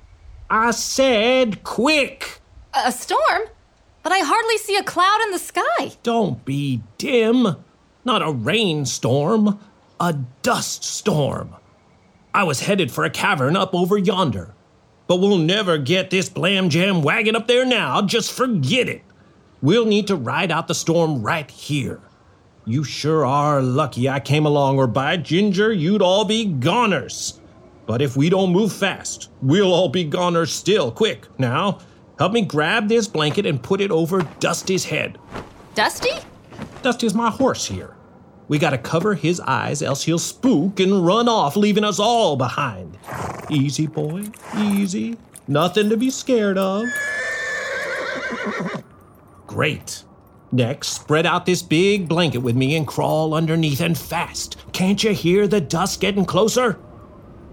I 0.50 0.72
said 0.72 1.64
quick. 1.64 2.42
A 2.74 2.92
storm? 2.92 3.42
But 4.02 4.12
I 4.12 4.18
hardly 4.18 4.58
see 4.58 4.76
a 4.76 4.84
cloud 4.84 5.20
in 5.24 5.30
the 5.30 5.38
sky. 5.38 5.96
Don't 6.02 6.44
be 6.44 6.82
dim. 6.98 7.56
Not 8.04 8.20
a 8.20 8.30
rainstorm, 8.30 9.58
a 9.98 10.12
dust 10.42 10.84
storm. 10.84 11.54
I 12.34 12.42
was 12.42 12.60
headed 12.60 12.90
for 12.90 13.04
a 13.04 13.10
cavern 13.10 13.56
up 13.56 13.72
over 13.74 13.96
yonder. 13.96 14.54
But 15.06 15.20
we'll 15.20 15.38
never 15.38 15.78
get 15.78 16.10
this 16.10 16.28
blam 16.28 16.68
jam 16.68 17.02
wagon 17.02 17.36
up 17.36 17.46
there 17.46 17.64
now. 17.64 18.02
Just 18.02 18.32
forget 18.32 18.88
it. 18.88 19.02
We'll 19.62 19.86
need 19.86 20.08
to 20.08 20.16
ride 20.16 20.50
out 20.50 20.66
the 20.66 20.74
storm 20.74 21.22
right 21.22 21.48
here. 21.48 22.00
You 22.66 22.82
sure 22.82 23.24
are 23.24 23.62
lucky 23.62 24.08
I 24.08 24.18
came 24.18 24.46
along, 24.46 24.78
or 24.78 24.86
by 24.86 25.16
ginger, 25.18 25.72
you'd 25.72 26.02
all 26.02 26.24
be 26.24 26.46
goners. 26.46 27.40
But 27.86 28.02
if 28.02 28.16
we 28.16 28.30
don't 28.30 28.52
move 28.52 28.72
fast, 28.72 29.30
we'll 29.40 29.72
all 29.72 29.88
be 29.88 30.04
goners 30.04 30.52
still. 30.52 30.90
Quick, 30.90 31.28
now, 31.38 31.78
help 32.18 32.32
me 32.32 32.42
grab 32.42 32.88
this 32.88 33.06
blanket 33.06 33.46
and 33.46 33.62
put 33.62 33.80
it 33.80 33.90
over 33.90 34.22
Dusty's 34.40 34.84
head. 34.84 35.18
Dusty? 35.74 36.10
Dusty's 36.82 37.14
my 37.14 37.30
horse 37.30 37.66
here. 37.66 37.93
We 38.48 38.58
gotta 38.58 38.78
cover 38.78 39.14
his 39.14 39.40
eyes, 39.40 39.82
else 39.82 40.04
he'll 40.04 40.18
spook 40.18 40.80
and 40.80 41.04
run 41.06 41.28
off, 41.28 41.56
leaving 41.56 41.84
us 41.84 41.98
all 41.98 42.36
behind. 42.36 42.98
Easy, 43.50 43.86
boy, 43.86 44.24
easy. 44.58 45.16
Nothing 45.48 45.88
to 45.90 45.96
be 45.96 46.10
scared 46.10 46.58
of. 46.58 46.86
Great. 49.46 50.04
Next, 50.52 50.88
spread 50.88 51.26
out 51.26 51.46
this 51.46 51.62
big 51.62 52.08
blanket 52.08 52.38
with 52.38 52.54
me 52.54 52.76
and 52.76 52.86
crawl 52.86 53.34
underneath 53.34 53.80
and 53.80 53.96
fast. 53.98 54.56
Can't 54.72 55.02
you 55.02 55.12
hear 55.12 55.48
the 55.48 55.60
dust 55.60 56.00
getting 56.00 56.24
closer? 56.24 56.78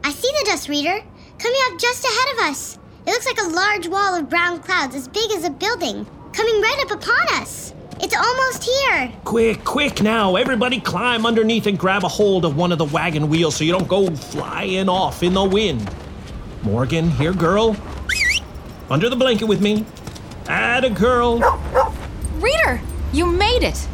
I 0.03 0.11
see 0.11 0.31
the 0.39 0.45
dust 0.45 0.69
reader 0.69 0.99
coming 1.39 1.59
up 1.65 1.79
just 1.79 2.05
ahead 2.05 2.35
of 2.35 2.51
us. 2.51 2.77
It 3.07 3.11
looks 3.11 3.25
like 3.25 3.41
a 3.41 3.49
large 3.49 3.87
wall 3.87 4.13
of 4.13 4.29
brown 4.29 4.59
clouds 4.59 4.95
as 4.95 5.07
big 5.07 5.31
as 5.31 5.43
a 5.43 5.49
building, 5.49 6.05
coming 6.33 6.61
right 6.61 6.79
up 6.83 6.91
upon 6.91 7.41
us. 7.41 7.73
It's 8.03 8.15
almost 8.15 8.63
here. 8.63 9.11
Quick, 9.23 9.63
quick 9.63 10.01
now. 10.01 10.35
Everybody 10.35 10.79
climb 10.79 11.23
underneath 11.23 11.67
and 11.67 11.77
grab 11.77 12.03
a 12.03 12.07
hold 12.07 12.45
of 12.45 12.57
one 12.57 12.71
of 12.71 12.79
the 12.79 12.85
wagon 12.85 13.29
wheels 13.29 13.55
so 13.55 13.63
you 13.63 13.71
don't 13.71 13.87
go 13.87 14.09
flying 14.09 14.89
off 14.89 15.21
in 15.21 15.33
the 15.33 15.43
wind. 15.43 15.87
Morgan, 16.63 17.11
here, 17.11 17.31
girl. 17.31 17.77
Under 18.89 19.07
the 19.07 19.15
blanket 19.15 19.45
with 19.45 19.61
me. 19.61 19.85
Add 20.47 20.83
a 20.83 20.89
girl. 20.89 21.39
Reader, 22.39 22.81
you 23.13 23.27
made 23.27 23.61
it! 23.61 23.87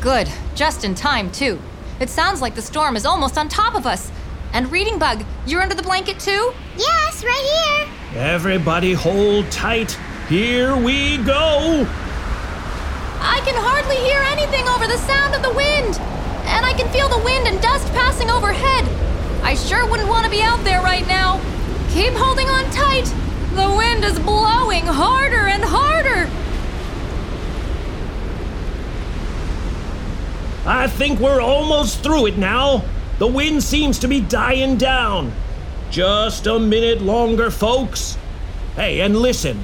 Good, 0.00 0.28
just 0.56 0.84
in 0.84 0.96
time, 0.96 1.30
too. 1.30 1.60
It 2.00 2.10
sounds 2.10 2.40
like 2.40 2.56
the 2.56 2.62
storm 2.62 2.96
is 2.96 3.06
almost 3.06 3.38
on 3.38 3.48
top 3.48 3.76
of 3.76 3.86
us. 3.86 4.10
And 4.52 4.70
Reading 4.72 4.98
Bug, 4.98 5.24
you're 5.46 5.62
under 5.62 5.76
the 5.76 5.84
blanket 5.84 6.18
too? 6.18 6.52
Yes, 6.76 7.24
right 7.24 7.88
here. 8.10 8.20
Everybody 8.20 8.92
hold 8.92 9.48
tight. 9.52 9.92
Here 10.28 10.76
we 10.76 11.18
go. 11.18 11.86
I 13.22 13.40
can 13.44 13.54
hardly 13.54 13.96
hear 13.96 14.20
anything 14.34 14.66
over 14.68 14.86
the 14.86 14.98
sound 14.98 15.34
of 15.34 15.42
the 15.42 15.52
wind. 15.54 15.98
And 16.50 16.66
I 16.66 16.74
can 16.74 16.90
feel 16.90 17.08
the 17.08 17.22
wind 17.24 17.46
and 17.46 17.60
dust 17.62 17.86
passing 17.92 18.30
overhead. 18.30 18.84
I 19.42 19.54
sure 19.54 19.88
wouldn't 19.88 20.08
want 20.08 20.24
to 20.24 20.30
be 20.30 20.42
out 20.42 20.62
there 20.64 20.82
right 20.82 21.06
now. 21.06 21.40
Keep 21.90 22.14
holding 22.14 22.48
on 22.48 22.64
tight. 22.70 23.06
The 23.54 23.74
wind 23.76 24.04
is 24.04 24.18
blowing 24.18 24.86
harder 24.86 25.46
and 25.46 25.62
harder. 25.62 26.28
I 30.66 30.86
think 30.86 31.20
we're 31.20 31.40
almost 31.40 32.02
through 32.02 32.26
it 32.26 32.38
now. 32.38 32.84
The 33.18 33.26
wind 33.26 33.62
seems 33.62 33.98
to 34.00 34.08
be 34.08 34.20
dying 34.20 34.76
down. 34.76 35.32
Just 35.90 36.46
a 36.46 36.58
minute 36.58 37.02
longer, 37.02 37.50
folks. 37.50 38.16
Hey, 38.74 39.00
and 39.00 39.16
listen. 39.16 39.62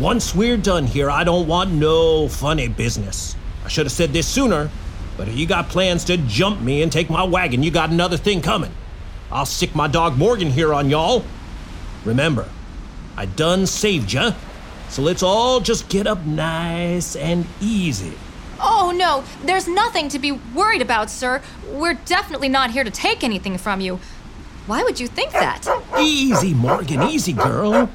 Once 0.00 0.34
we're 0.34 0.58
done 0.58 0.86
here, 0.86 1.10
I 1.10 1.24
don't 1.24 1.48
want 1.48 1.72
no 1.72 2.28
funny 2.28 2.68
business. 2.68 3.34
I 3.64 3.68
should 3.68 3.86
have 3.86 3.92
said 3.92 4.12
this 4.12 4.28
sooner, 4.28 4.70
but 5.16 5.26
if 5.26 5.34
you 5.34 5.46
got 5.46 5.70
plans 5.70 6.04
to 6.04 6.18
jump 6.18 6.60
me 6.60 6.82
and 6.82 6.92
take 6.92 7.08
my 7.08 7.24
wagon, 7.24 7.62
you 7.62 7.70
got 7.70 7.88
another 7.88 8.18
thing 8.18 8.42
coming. 8.42 8.74
I'll 9.32 9.46
sick 9.46 9.74
my 9.74 9.88
dog 9.88 10.18
Morgan 10.18 10.50
here 10.50 10.74
on 10.74 10.90
y'all. 10.90 11.24
Remember, 12.04 12.46
I 13.16 13.24
done 13.24 13.66
saved 13.66 14.12
ya, 14.12 14.34
so 14.90 15.00
let's 15.00 15.22
all 15.22 15.60
just 15.60 15.88
get 15.88 16.06
up 16.06 16.26
nice 16.26 17.16
and 17.16 17.46
easy. 17.62 18.12
Oh 18.60 18.92
no, 18.94 19.24
there's 19.46 19.66
nothing 19.66 20.10
to 20.10 20.18
be 20.18 20.32
worried 20.32 20.82
about, 20.82 21.08
sir. 21.08 21.40
We're 21.70 21.94
definitely 21.94 22.50
not 22.50 22.70
here 22.70 22.84
to 22.84 22.90
take 22.90 23.24
anything 23.24 23.56
from 23.56 23.80
you. 23.80 23.98
Why 24.66 24.82
would 24.82 25.00
you 25.00 25.06
think 25.06 25.32
that? 25.32 25.66
Easy, 25.98 26.52
Morgan, 26.52 27.02
easy, 27.04 27.32
girl. 27.32 27.88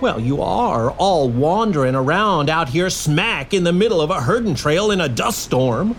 Well, 0.00 0.20
you 0.20 0.40
are 0.42 0.92
all 0.92 1.28
wandering 1.28 1.96
around 1.96 2.48
out 2.48 2.68
here 2.68 2.88
smack 2.88 3.52
in 3.52 3.64
the 3.64 3.72
middle 3.72 4.00
of 4.00 4.10
a 4.10 4.20
herding 4.20 4.54
trail 4.54 4.92
in 4.92 5.00
a 5.00 5.08
dust 5.08 5.40
storm. 5.40 5.96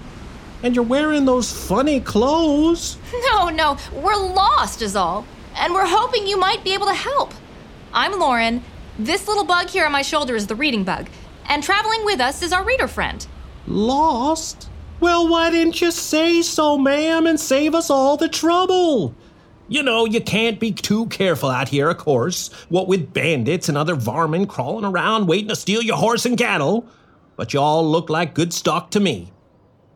And 0.64 0.74
you're 0.74 0.86
wearing 0.86 1.26
those 1.26 1.52
funny 1.52 2.00
clothes. 2.00 2.98
No, 3.32 3.50
no, 3.50 3.78
we're 3.94 4.16
lost, 4.16 4.82
is 4.82 4.96
all. 4.96 5.26
And 5.56 5.74
we're 5.74 5.86
hoping 5.86 6.28
you 6.28 6.40
might 6.40 6.64
be 6.64 6.74
able 6.74 6.88
to 6.88 6.94
help. 6.94 7.34
I'm 7.94 8.18
Lauren. 8.18 8.64
This 8.98 9.28
little 9.28 9.44
bug 9.44 9.70
here 9.70 9.86
on 9.86 9.92
my 9.92 10.02
shoulder 10.02 10.36
is 10.36 10.48
the 10.48 10.56
reading 10.56 10.84
bug. 10.84 11.10
And 11.48 11.62
traveling 11.62 12.06
with 12.06 12.22
us 12.22 12.42
is 12.42 12.54
our 12.54 12.64
reader 12.64 12.88
friend. 12.88 13.26
Lost? 13.68 14.70
Well, 15.00 15.28
why 15.28 15.50
didn't 15.50 15.82
you 15.82 15.92
say 15.92 16.42
so, 16.42 16.78
ma'am, 16.78 17.28
and 17.28 17.40
save 17.40 17.76
us 17.76 17.90
all 17.90 18.16
the 18.16 18.30
trouble? 18.30 19.14
You 19.70 19.84
know, 19.84 20.06
you 20.06 20.20
can't 20.20 20.60
be 20.60 20.72
too 20.72 21.06
careful 21.08 21.50
out 21.50 21.70
here, 21.70 21.92
of 21.92 21.98
course, 21.98 22.52
what 22.70 22.88
with 22.88 23.14
bandits 23.14 23.70
and 23.70 23.78
other 23.78 23.96
varmin 23.96 24.50
crawling 24.50 24.84
around 24.84 25.28
waiting 25.28 25.50
to 25.50 25.56
steal 25.56 25.84
your 25.84 25.98
horse 25.98 26.26
and 26.26 26.38
cattle. 26.38 26.88
But 27.36 27.54
you 27.54 27.60
all 27.60 27.90
look 27.90 28.10
like 28.10 28.34
good 28.34 28.52
stock 28.52 28.90
to 28.92 29.00
me. 29.00 29.32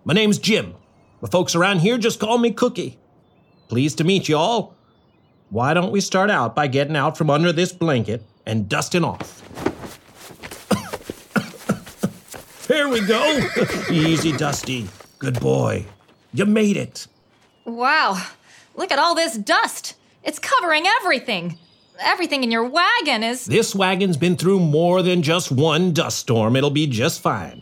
My 0.06 0.14
name's 0.14 0.38
Jim. 0.38 0.76
The 1.22 1.28
folks 1.28 1.56
around 1.56 1.80
here 1.80 1.98
just 1.98 2.20
call 2.20 2.38
me 2.38 2.52
Cookie. 2.52 3.00
Pleased 3.68 3.98
to 3.98 4.04
meet 4.04 4.30
you 4.30 4.38
all. 4.38 4.76
Why 5.50 5.74
don't 5.74 5.92
we 5.92 6.02
start 6.02 6.30
out 6.30 6.56
by 6.56 6.68
getting 6.68 6.96
out 6.96 7.18
from 7.18 7.30
under 7.30 7.52
this 7.52 7.72
blanket 7.72 8.24
and 8.46 8.70
dusting 8.70 9.04
off? 9.04 9.42
Here 12.68 12.88
we 12.88 13.02
go. 13.02 13.40
Easy, 13.90 14.32
Dusty. 14.36 14.88
Good 15.20 15.40
boy. 15.40 15.86
You 16.34 16.46
made 16.46 16.78
it. 16.78 17.08
Wow, 17.66 18.22
look 18.76 18.92
at 18.92 19.00
all 19.00 19.16
this 19.16 19.38
dust. 19.38 19.96
It's 20.24 20.40
covering 20.40 20.86
everything. 20.86 21.58
Everything 22.00 22.44
in 22.44 22.52
your 22.52 22.66
wagon 22.68 23.24
is. 23.24 23.46
This 23.46 23.76
wagon's 23.76 24.18
been 24.18 24.36
through 24.36 24.60
more 24.60 25.02
than 25.02 25.22
just 25.22 25.52
one 25.52 25.94
dust 25.94 26.20
storm. 26.20 26.56
It'll 26.56 26.70
be 26.70 26.88
just 26.88 27.22
fine. 27.22 27.62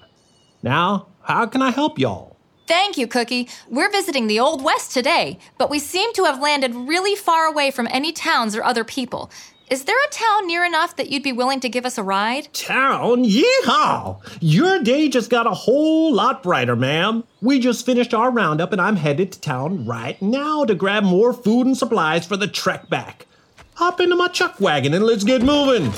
Now, 0.63 1.07
how 1.21 1.45
can 1.47 1.61
I 1.61 1.71
help 1.71 1.99
y'all? 1.99 2.37
Thank 2.67 2.97
you, 2.97 3.05
Cookie. 3.05 3.49
We're 3.67 3.91
visiting 3.91 4.27
the 4.27 4.39
Old 4.39 4.63
West 4.63 4.93
today, 4.93 5.39
but 5.57 5.69
we 5.69 5.79
seem 5.79 6.13
to 6.13 6.23
have 6.23 6.41
landed 6.41 6.73
really 6.73 7.15
far 7.15 7.45
away 7.45 7.69
from 7.69 7.87
any 7.91 8.13
towns 8.13 8.55
or 8.55 8.63
other 8.63 8.85
people. 8.85 9.29
Is 9.71 9.85
there 9.85 9.95
a 9.95 10.09
town 10.09 10.47
near 10.47 10.65
enough 10.65 10.97
that 10.97 11.09
you'd 11.09 11.23
be 11.23 11.31
willing 11.31 11.61
to 11.61 11.69
give 11.69 11.85
us 11.85 11.97
a 11.97 12.03
ride? 12.03 12.53
Town? 12.53 13.23
Yeehaw! 13.23 14.19
Your 14.41 14.83
day 14.83 15.07
just 15.07 15.29
got 15.29 15.47
a 15.47 15.51
whole 15.51 16.13
lot 16.13 16.43
brighter, 16.43 16.75
ma'am. 16.75 17.23
We 17.39 17.57
just 17.61 17.85
finished 17.85 18.13
our 18.13 18.29
roundup 18.31 18.73
and 18.73 18.81
I'm 18.81 18.97
headed 18.97 19.31
to 19.31 19.39
town 19.39 19.85
right 19.85 20.21
now 20.21 20.65
to 20.65 20.75
grab 20.75 21.05
more 21.05 21.31
food 21.31 21.67
and 21.67 21.77
supplies 21.77 22.25
for 22.27 22.35
the 22.35 22.49
trek 22.49 22.89
back. 22.89 23.27
Hop 23.75 24.01
into 24.01 24.17
my 24.17 24.27
chuck 24.27 24.59
wagon 24.59 24.93
and 24.93 25.05
let's 25.05 25.23
get 25.23 25.41
moving. 25.41 25.93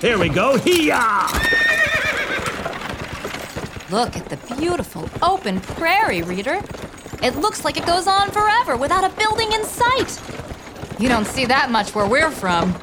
Here 0.00 0.18
we 0.18 0.30
go. 0.30 0.56
Hee-yah! 0.56 1.26
Look 3.90 4.16
at 4.16 4.26
the 4.30 4.38
beautiful 4.56 5.06
open 5.20 5.60
prairie, 5.60 6.22
reader. 6.22 6.62
It 7.22 7.36
looks 7.36 7.62
like 7.62 7.76
it 7.76 7.84
goes 7.84 8.06
on 8.06 8.30
forever 8.30 8.78
without 8.78 9.04
a 9.04 9.14
building 9.16 9.52
in 9.52 9.66
sight. 9.66 10.18
You 11.00 11.08
don't 11.08 11.26
see 11.26 11.46
that 11.46 11.70
much 11.70 11.94
where 11.94 12.06
we're 12.06 12.30
from. 12.30 12.78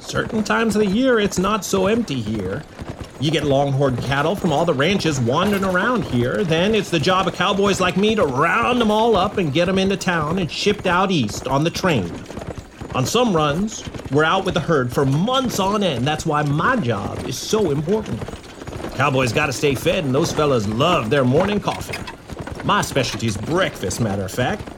Certain 0.00 0.42
times 0.42 0.74
of 0.74 0.80
the 0.80 0.88
year, 0.88 1.20
it's 1.20 1.38
not 1.38 1.64
so 1.64 1.86
empty 1.86 2.20
here. 2.20 2.64
You 3.20 3.30
get 3.30 3.44
longhorn 3.44 3.96
cattle 3.98 4.34
from 4.34 4.52
all 4.52 4.64
the 4.64 4.74
ranches 4.74 5.20
wandering 5.20 5.62
around 5.62 6.02
here. 6.02 6.42
Then 6.42 6.74
it's 6.74 6.90
the 6.90 6.98
job 6.98 7.28
of 7.28 7.34
cowboys 7.34 7.80
like 7.80 7.96
me 7.96 8.16
to 8.16 8.24
round 8.26 8.80
them 8.80 8.90
all 8.90 9.14
up 9.14 9.38
and 9.38 9.52
get 9.52 9.66
them 9.66 9.78
into 9.78 9.96
town 9.96 10.40
and 10.40 10.50
shipped 10.50 10.88
out 10.88 11.12
east 11.12 11.46
on 11.46 11.62
the 11.62 11.70
train. 11.70 12.10
On 12.96 13.06
some 13.06 13.36
runs, 13.36 13.88
we're 14.10 14.24
out 14.24 14.44
with 14.44 14.54
the 14.54 14.60
herd 14.60 14.92
for 14.92 15.06
months 15.06 15.60
on 15.60 15.84
end. 15.84 16.04
That's 16.04 16.26
why 16.26 16.42
my 16.42 16.74
job 16.74 17.24
is 17.28 17.38
so 17.38 17.70
important. 17.70 18.20
Cowboys 18.96 19.32
gotta 19.32 19.52
stay 19.52 19.76
fed, 19.76 20.04
and 20.04 20.12
those 20.12 20.32
fellas 20.32 20.66
love 20.66 21.08
their 21.08 21.24
morning 21.24 21.60
coffee. 21.60 21.96
My 22.64 22.82
specialty's 22.82 23.36
breakfast, 23.36 24.00
matter 24.00 24.24
of 24.24 24.32
fact. 24.32 24.68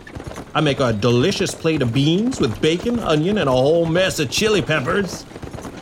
I 0.55 0.61
make 0.61 0.81
a 0.81 0.93
delicious 0.93 1.55
plate 1.55 1.81
of 1.81 1.95
beans 1.95 2.38
with 2.38 2.61
bacon, 2.61 2.99
onion, 2.99 3.38
and 3.38 3.49
a 3.49 3.53
whole 3.53 3.87
mess 3.87 4.19
of 4.19 4.31
chili 4.31 4.61
peppers. 4.61 5.25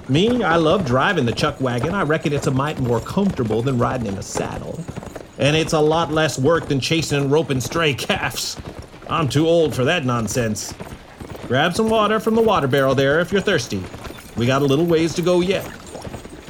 Me, 0.08 0.44
I 0.44 0.56
love 0.56 0.86
driving 0.86 1.26
the 1.26 1.32
chuck 1.32 1.60
wagon. 1.60 1.92
I 1.92 2.02
reckon 2.02 2.32
it's 2.32 2.46
a 2.46 2.52
mite 2.52 2.78
more 2.78 3.00
comfortable 3.00 3.62
than 3.62 3.78
riding 3.78 4.06
in 4.06 4.16
a 4.18 4.22
saddle. 4.22 4.78
And 5.38 5.56
it's 5.56 5.72
a 5.72 5.80
lot 5.80 6.12
less 6.12 6.38
work 6.38 6.68
than 6.68 6.78
chasing 6.78 7.20
and 7.20 7.32
roping 7.32 7.60
stray 7.60 7.94
calves. 7.94 8.56
I'm 9.08 9.28
too 9.28 9.48
old 9.48 9.74
for 9.74 9.84
that 9.84 10.04
nonsense. 10.04 10.72
Grab 11.48 11.74
some 11.74 11.88
water 11.88 12.20
from 12.20 12.36
the 12.36 12.42
water 12.42 12.68
barrel 12.68 12.94
there 12.94 13.18
if 13.18 13.32
you're 13.32 13.40
thirsty. 13.40 13.82
We 14.36 14.46
got 14.46 14.62
a 14.62 14.66
little 14.66 14.86
ways 14.86 15.14
to 15.14 15.22
go 15.22 15.40
yet. 15.40 15.64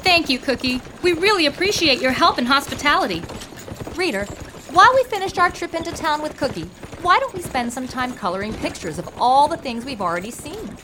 Thank 0.03 0.29
you, 0.29 0.39
Cookie. 0.39 0.83
We 1.03 1.15
really 1.15 1.47
appreciate 1.47 2.03
your 2.03 2.13
help 2.13 2.37
and 2.37 2.47
hospitality. 2.47 3.23
Reader, 3.97 4.27
while 4.73 4.93
we 4.95 5.05
finished 5.05 5.39
our 5.39 5.51
trip 5.51 5.75
into 5.75 5.91
town 5.93 6.21
with 6.21 6.37
Cookie, 6.37 6.69
why 7.03 7.19
don't 7.19 7.35
we 7.35 7.41
spend 7.41 7.73
some 7.73 7.89
time 7.89 8.13
coloring 8.13 8.53
pictures 8.53 8.99
of 8.99 9.09
all 9.19 9.49
the 9.49 9.57
things 9.57 9.85
we've 9.85 10.03
already 10.03 10.31
seen? 10.31 10.77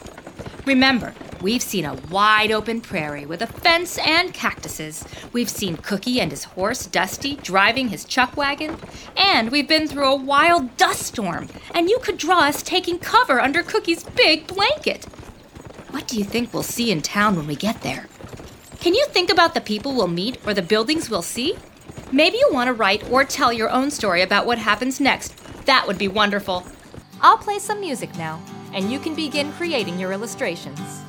Remember, 0.65 1.15
we've 1.43 1.63
seen 1.63 1.85
a 1.85 1.95
wide 2.11 2.51
open 2.51 2.81
prairie 2.81 3.27
with 3.27 3.43
a 3.43 3.47
fence 3.47 3.99
and 3.99 4.33
cactuses. 4.33 5.05
We've 5.33 5.49
seen 5.49 5.77
Cookie 5.77 6.21
and 6.21 6.31
his 6.31 6.45
horse, 6.45 6.87
Dusty, 6.87 7.37
driving 7.37 7.89
his 7.89 8.05
chuck 8.05 8.37
wagon. 8.37 8.79
And 9.17 9.51
we've 9.51 9.69
been 9.69 9.87
through 9.87 10.11
a 10.11 10.17
wild 10.17 10.77
dust 10.77 11.03
storm. 11.03 11.49
And 11.75 11.91
you 11.91 11.99
could 12.03 12.19
draw 12.19 12.41
us 12.41 12.63
taking 12.63 12.99
cover 12.99 13.41
under 13.41 13.63
Cookie's 13.63 14.03
big 14.03 14.47
blanket. 14.47 15.05
What 15.91 16.09
do 16.09 16.19
you 16.19 16.25
think 16.25 16.53
we'll 16.53 16.63
see 16.63 16.91
in 16.91 17.03
town 17.03 17.37
when 17.37 17.47
we 17.47 17.57
get 17.57 17.83
there? 17.83 18.07
Can 18.81 18.95
you 18.95 19.07
think 19.07 19.31
about 19.31 19.55
the 19.55 19.61
people 19.61 19.95
we'll 19.95 20.09
meet 20.09 20.39
or 20.47 20.55
the 20.55 20.63
buildings 20.63 21.11
we'll 21.11 21.23
see? 21.23 21.57
Maybe 22.11 22.39
you 22.39 22.49
want 22.53 22.69
to 22.69 22.73
write 22.73 23.09
or 23.11 23.25
tell 23.25 23.53
your 23.53 23.71
own 23.71 23.91
story 23.91 24.23
about 24.23 24.47
what 24.47 24.59
happens 24.59 25.01
next. 25.01 25.35
That 25.67 25.85
would 25.89 25.99
be 25.99 26.07
wonderful. 26.07 26.65
I'll 27.21 27.37
play 27.37 27.59
some 27.59 27.81
music 27.81 28.17
now, 28.17 28.41
and 28.73 28.91
you 28.91 29.01
can 29.01 29.17
begin 29.17 29.53
creating 29.55 29.99
your 29.99 30.13
illustrations. 30.13 31.03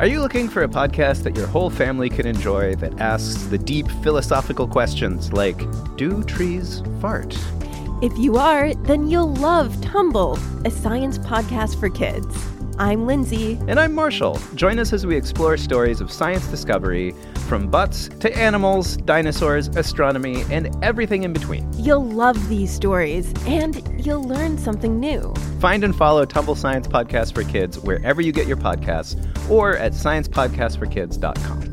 Are 0.00 0.06
you 0.06 0.20
looking 0.20 0.48
for 0.48 0.62
a 0.62 0.68
podcast 0.68 1.24
that 1.24 1.34
your 1.34 1.48
whole 1.48 1.70
family 1.70 2.08
can 2.08 2.24
enjoy 2.24 2.76
that 2.76 3.00
asks 3.00 3.46
the 3.46 3.58
deep 3.58 3.88
philosophical 4.04 4.68
questions 4.68 5.32
like 5.32 5.58
Do 5.96 6.22
trees 6.22 6.84
fart? 7.00 7.36
If 8.00 8.16
you 8.16 8.36
are, 8.36 8.74
then 8.74 9.10
you'll 9.10 9.34
love 9.34 9.80
Tumble, 9.82 10.38
a 10.64 10.70
science 10.70 11.18
podcast 11.18 11.80
for 11.80 11.90
kids. 11.90 12.32
I'm 12.78 13.06
Lindsay. 13.06 13.58
And 13.66 13.80
I'm 13.80 13.92
Marshall. 13.92 14.38
Join 14.54 14.78
us 14.78 14.92
as 14.92 15.04
we 15.04 15.16
explore 15.16 15.56
stories 15.56 16.00
of 16.00 16.12
science 16.12 16.46
discovery 16.46 17.12
from 17.48 17.66
butts 17.66 18.08
to 18.20 18.32
animals, 18.38 18.98
dinosaurs, 18.98 19.66
astronomy, 19.66 20.44
and 20.48 20.72
everything 20.84 21.24
in 21.24 21.32
between. 21.32 21.68
You'll 21.72 22.06
love 22.06 22.48
these 22.48 22.70
stories 22.70 23.32
and 23.46 23.82
you'll 24.06 24.22
learn 24.22 24.58
something 24.58 25.00
new. 25.00 25.34
Find 25.58 25.82
and 25.82 25.96
follow 25.96 26.24
Tumble 26.24 26.54
Science 26.54 26.86
Podcast 26.86 27.34
for 27.34 27.42
Kids 27.42 27.80
wherever 27.80 28.20
you 28.20 28.30
get 28.30 28.46
your 28.46 28.58
podcasts 28.58 29.20
or 29.50 29.76
at 29.76 29.92
sciencepodcastforkids.com. 29.92 31.67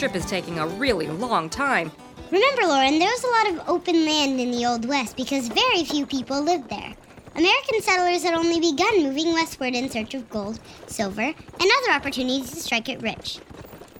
trip 0.00 0.16
is 0.16 0.24
taking 0.24 0.58
a 0.58 0.66
really 0.66 1.08
long 1.08 1.50
time. 1.50 1.92
Remember, 2.30 2.62
Lauren, 2.62 2.98
there 2.98 3.10
was 3.10 3.22
a 3.22 3.26
lot 3.26 3.50
of 3.50 3.68
open 3.68 4.06
land 4.06 4.40
in 4.40 4.50
the 4.50 4.64
Old 4.64 4.86
West 4.86 5.14
because 5.14 5.48
very 5.48 5.84
few 5.84 6.06
people 6.06 6.40
lived 6.40 6.70
there. 6.70 6.94
American 7.36 7.82
settlers 7.82 8.22
had 8.22 8.32
only 8.32 8.60
begun 8.60 9.02
moving 9.02 9.34
westward 9.34 9.74
in 9.74 9.90
search 9.90 10.14
of 10.14 10.30
gold, 10.30 10.58
silver, 10.86 11.20
and 11.20 11.34
other 11.60 11.92
opportunities 11.92 12.50
to 12.50 12.56
strike 12.56 12.88
it 12.88 13.02
rich. 13.02 13.40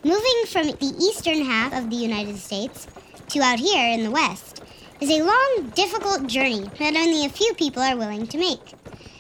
Moving 0.02 0.44
from 0.46 0.68
the 0.68 0.94
eastern 0.98 1.44
half 1.44 1.74
of 1.74 1.90
the 1.90 1.96
United 1.96 2.38
States 2.38 2.86
to 3.28 3.42
out 3.42 3.58
here 3.58 3.92
in 3.92 4.02
the 4.02 4.10
west 4.10 4.62
is 5.02 5.10
a 5.10 5.22
long, 5.22 5.70
difficult 5.74 6.26
journey 6.26 6.64
that 6.78 6.96
only 6.96 7.26
a 7.26 7.28
few 7.28 7.52
people 7.52 7.82
are 7.82 7.98
willing 7.98 8.26
to 8.28 8.38
make. 8.38 8.72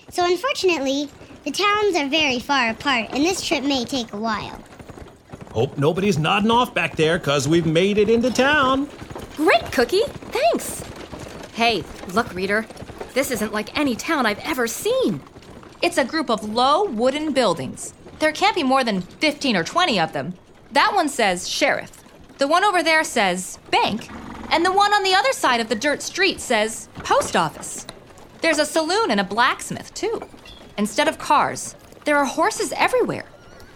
So, 0.08 0.24
unfortunately, 0.24 1.10
the 1.44 1.50
towns 1.50 1.94
are 1.94 2.08
very 2.08 2.38
far 2.38 2.70
apart, 2.70 3.10
and 3.10 3.22
this 3.22 3.46
trip 3.46 3.64
may 3.64 3.84
take 3.84 4.14
a 4.14 4.16
while. 4.16 4.64
Hope 5.52 5.76
nobody's 5.76 6.18
nodding 6.18 6.50
off 6.50 6.72
back 6.74 6.96
there, 6.96 7.18
cause 7.18 7.48
we've 7.48 7.66
made 7.66 7.98
it 7.98 8.08
into 8.08 8.30
town. 8.30 8.88
Great, 9.36 9.72
Cookie. 9.72 10.04
Thanks. 10.06 10.82
Hey, 11.54 11.82
look, 12.12 12.32
reader. 12.34 12.66
This 13.14 13.32
isn't 13.32 13.52
like 13.52 13.76
any 13.76 13.96
town 13.96 14.26
I've 14.26 14.38
ever 14.40 14.68
seen. 14.68 15.20
It's 15.82 15.98
a 15.98 16.04
group 16.04 16.30
of 16.30 16.48
low 16.48 16.84
wooden 16.84 17.32
buildings. 17.32 17.94
There 18.20 18.32
can't 18.32 18.54
be 18.54 18.62
more 18.62 18.84
than 18.84 19.00
15 19.00 19.56
or 19.56 19.64
20 19.64 19.98
of 19.98 20.12
them. 20.12 20.34
That 20.72 20.92
one 20.94 21.08
says 21.08 21.48
sheriff. 21.48 21.90
The 22.38 22.46
one 22.46 22.64
over 22.64 22.82
there 22.82 23.02
says 23.02 23.58
bank. 23.70 24.08
And 24.50 24.64
the 24.64 24.72
one 24.72 24.92
on 24.92 25.02
the 25.02 25.14
other 25.14 25.32
side 25.32 25.60
of 25.60 25.68
the 25.68 25.74
dirt 25.74 26.02
street 26.02 26.40
says 26.40 26.88
post 26.98 27.34
office. 27.34 27.86
There's 28.40 28.58
a 28.58 28.66
saloon 28.66 29.10
and 29.10 29.20
a 29.20 29.24
blacksmith, 29.24 29.92
too. 29.94 30.22
Instead 30.78 31.08
of 31.08 31.18
cars, 31.18 31.74
there 32.04 32.16
are 32.16 32.24
horses 32.24 32.72
everywhere. 32.76 33.26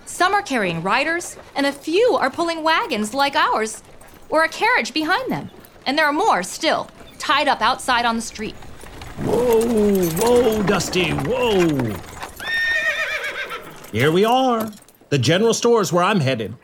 Some 0.06 0.34
are 0.34 0.42
carrying 0.42 0.82
riders, 0.82 1.36
and 1.56 1.66
a 1.66 1.72
few 1.72 2.16
are 2.16 2.30
pulling 2.30 2.62
wagons 2.62 3.14
like 3.14 3.36
ours, 3.36 3.82
or 4.28 4.44
a 4.44 4.48
carriage 4.48 4.92
behind 4.92 5.30
them. 5.30 5.50
And 5.86 5.98
there 5.98 6.06
are 6.06 6.12
more 6.12 6.42
still, 6.42 6.88
tied 7.18 7.48
up 7.48 7.60
outside 7.60 8.04
on 8.04 8.16
the 8.16 8.22
street. 8.22 8.54
Whoa, 9.22 10.06
whoa, 10.16 10.62
Dusty, 10.62 11.10
whoa. 11.10 11.94
Here 13.92 14.10
we 14.10 14.24
are. 14.24 14.70
The 15.10 15.18
general 15.18 15.54
store 15.54 15.80
is 15.80 15.92
where 15.92 16.04
I'm 16.04 16.20
headed. 16.20 16.54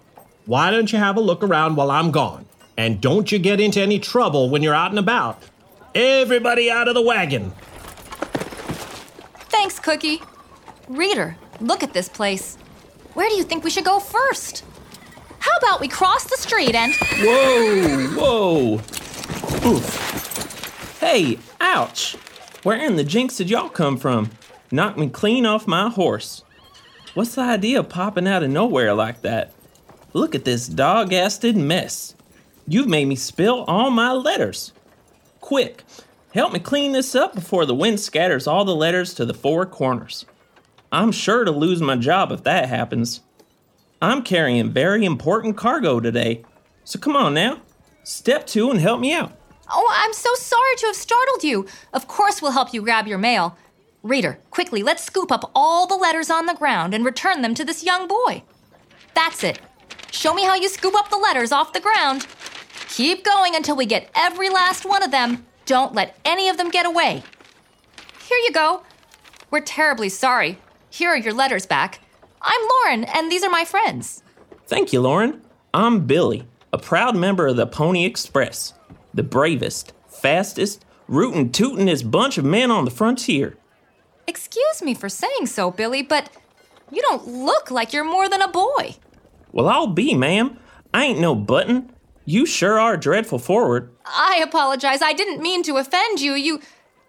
Why 0.46 0.70
don't 0.70 0.92
you 0.92 0.98
have 0.98 1.16
a 1.16 1.20
look 1.20 1.44
around 1.44 1.76
while 1.76 1.90
I'm 1.90 2.10
gone? 2.10 2.46
And 2.76 3.00
don't 3.00 3.30
you 3.30 3.38
get 3.38 3.60
into 3.60 3.80
any 3.80 3.98
trouble 3.98 4.50
when 4.50 4.62
you're 4.62 4.74
out 4.74 4.90
and 4.90 4.98
about. 4.98 5.42
Everybody 5.94 6.70
out 6.70 6.88
of 6.88 6.94
the 6.94 7.02
wagon. 7.02 7.52
Thanks, 9.50 9.78
Cookie. 9.78 10.22
Reader, 10.88 11.36
look 11.60 11.82
at 11.82 11.92
this 11.92 12.08
place. 12.08 12.58
Where 13.14 13.28
do 13.28 13.34
you 13.34 13.42
think 13.42 13.64
we 13.64 13.70
should 13.70 13.84
go 13.84 13.98
first? 13.98 14.64
How 15.40 15.56
about 15.56 15.80
we 15.80 15.88
cross 15.88 16.24
the 16.24 16.36
street 16.36 16.74
and. 16.74 16.94
Whoa, 17.20 18.08
whoa. 18.08 19.68
Oof. 19.68 20.98
Hey, 21.00 21.38
ouch. 21.60 22.16
Where 22.62 22.78
in 22.78 22.96
the 22.96 23.04
jinx 23.04 23.36
did 23.36 23.50
y'all 23.50 23.68
come 23.68 23.96
from? 23.96 24.30
Knocked 24.70 24.98
me 24.98 25.08
clean 25.08 25.46
off 25.46 25.66
my 25.66 25.88
horse. 25.88 26.44
What's 27.14 27.34
the 27.34 27.42
idea 27.42 27.80
of 27.80 27.88
popping 27.88 28.28
out 28.28 28.42
of 28.44 28.50
nowhere 28.50 28.94
like 28.94 29.22
that? 29.22 29.52
Look 30.12 30.34
at 30.34 30.44
this 30.44 30.68
dog-assed 30.68 31.56
mess. 31.56 32.14
You've 32.68 32.88
made 32.88 33.06
me 33.06 33.16
spill 33.16 33.64
all 33.64 33.90
my 33.90 34.12
letters. 34.12 34.72
Quick, 35.40 35.82
help 36.34 36.52
me 36.52 36.60
clean 36.60 36.92
this 36.92 37.14
up 37.16 37.34
before 37.34 37.66
the 37.66 37.74
wind 37.74 37.98
scatters 37.98 38.46
all 38.46 38.64
the 38.64 38.74
letters 38.76 39.14
to 39.14 39.24
the 39.24 39.34
four 39.34 39.66
corners. 39.66 40.26
I'm 40.92 41.12
sure 41.12 41.44
to 41.44 41.50
lose 41.50 41.80
my 41.80 41.96
job 41.96 42.32
if 42.32 42.42
that 42.44 42.68
happens. 42.68 43.20
I'm 44.02 44.22
carrying 44.22 44.70
very 44.70 45.04
important 45.04 45.56
cargo 45.56 46.00
today. 46.00 46.44
So 46.84 46.98
come 46.98 47.16
on 47.16 47.34
now, 47.34 47.60
step 48.02 48.46
two 48.46 48.70
and 48.70 48.80
help 48.80 49.00
me 49.00 49.12
out. 49.12 49.32
Oh, 49.72 49.92
I'm 49.94 50.12
so 50.12 50.34
sorry 50.34 50.76
to 50.78 50.86
have 50.86 50.96
startled 50.96 51.44
you. 51.44 51.66
Of 51.92 52.08
course, 52.08 52.42
we'll 52.42 52.50
help 52.50 52.74
you 52.74 52.82
grab 52.82 53.06
your 53.06 53.18
mail. 53.18 53.56
Reader, 54.02 54.38
quickly, 54.50 54.82
let's 54.82 55.04
scoop 55.04 55.30
up 55.30 55.50
all 55.54 55.86
the 55.86 55.94
letters 55.94 56.30
on 56.30 56.46
the 56.46 56.54
ground 56.54 56.94
and 56.94 57.04
return 57.04 57.42
them 57.42 57.54
to 57.54 57.64
this 57.64 57.84
young 57.84 58.08
boy. 58.08 58.42
That's 59.14 59.44
it. 59.44 59.60
Show 60.10 60.34
me 60.34 60.44
how 60.44 60.54
you 60.54 60.68
scoop 60.68 60.94
up 60.96 61.10
the 61.10 61.16
letters 61.18 61.52
off 61.52 61.72
the 61.72 61.80
ground. 61.80 62.26
Keep 62.88 63.24
going 63.24 63.54
until 63.54 63.76
we 63.76 63.86
get 63.86 64.10
every 64.16 64.48
last 64.48 64.84
one 64.84 65.02
of 65.04 65.12
them. 65.12 65.46
Don't 65.66 65.94
let 65.94 66.18
any 66.24 66.48
of 66.48 66.56
them 66.56 66.70
get 66.70 66.86
away. 66.86 67.22
Here 68.26 68.38
you 68.38 68.50
go. 68.50 68.82
We're 69.50 69.60
terribly 69.60 70.08
sorry. 70.08 70.58
Here 70.90 71.10
are 71.10 71.16
your 71.16 71.32
letters 71.32 71.66
back. 71.66 72.00
I'm 72.42 72.60
Lauren, 72.68 73.04
and 73.04 73.30
these 73.30 73.44
are 73.44 73.50
my 73.50 73.64
friends. 73.64 74.22
Thank 74.66 74.92
you, 74.92 75.00
Lauren. 75.00 75.40
I'm 75.72 76.06
Billy, 76.06 76.46
a 76.72 76.78
proud 76.78 77.16
member 77.16 77.46
of 77.46 77.56
the 77.56 77.66
Pony 77.66 78.04
Express, 78.04 78.74
the 79.14 79.22
bravest, 79.22 79.92
fastest, 80.08 80.84
rootin' 81.06 81.50
tootin'est 81.50 82.10
bunch 82.10 82.38
of 82.38 82.44
men 82.44 82.70
on 82.70 82.84
the 82.84 82.90
frontier. 82.90 83.56
Excuse 84.26 84.82
me 84.82 84.94
for 84.94 85.08
saying 85.08 85.46
so, 85.46 85.70
Billy, 85.70 86.02
but 86.02 86.28
you 86.90 87.02
don't 87.02 87.26
look 87.26 87.70
like 87.70 87.92
you're 87.92 88.04
more 88.04 88.28
than 88.28 88.42
a 88.42 88.48
boy. 88.48 88.96
Well, 89.52 89.68
I'll 89.68 89.86
be, 89.86 90.14
ma'am. 90.14 90.58
I 90.92 91.04
ain't 91.04 91.20
no 91.20 91.34
button. 91.34 91.92
You 92.24 92.46
sure 92.46 92.78
are 92.80 92.96
dreadful 92.96 93.38
forward. 93.38 93.90
I 94.04 94.40
apologize. 94.42 95.02
I 95.02 95.12
didn't 95.12 95.40
mean 95.40 95.62
to 95.64 95.76
offend 95.76 96.20
you. 96.20 96.34
You 96.34 96.60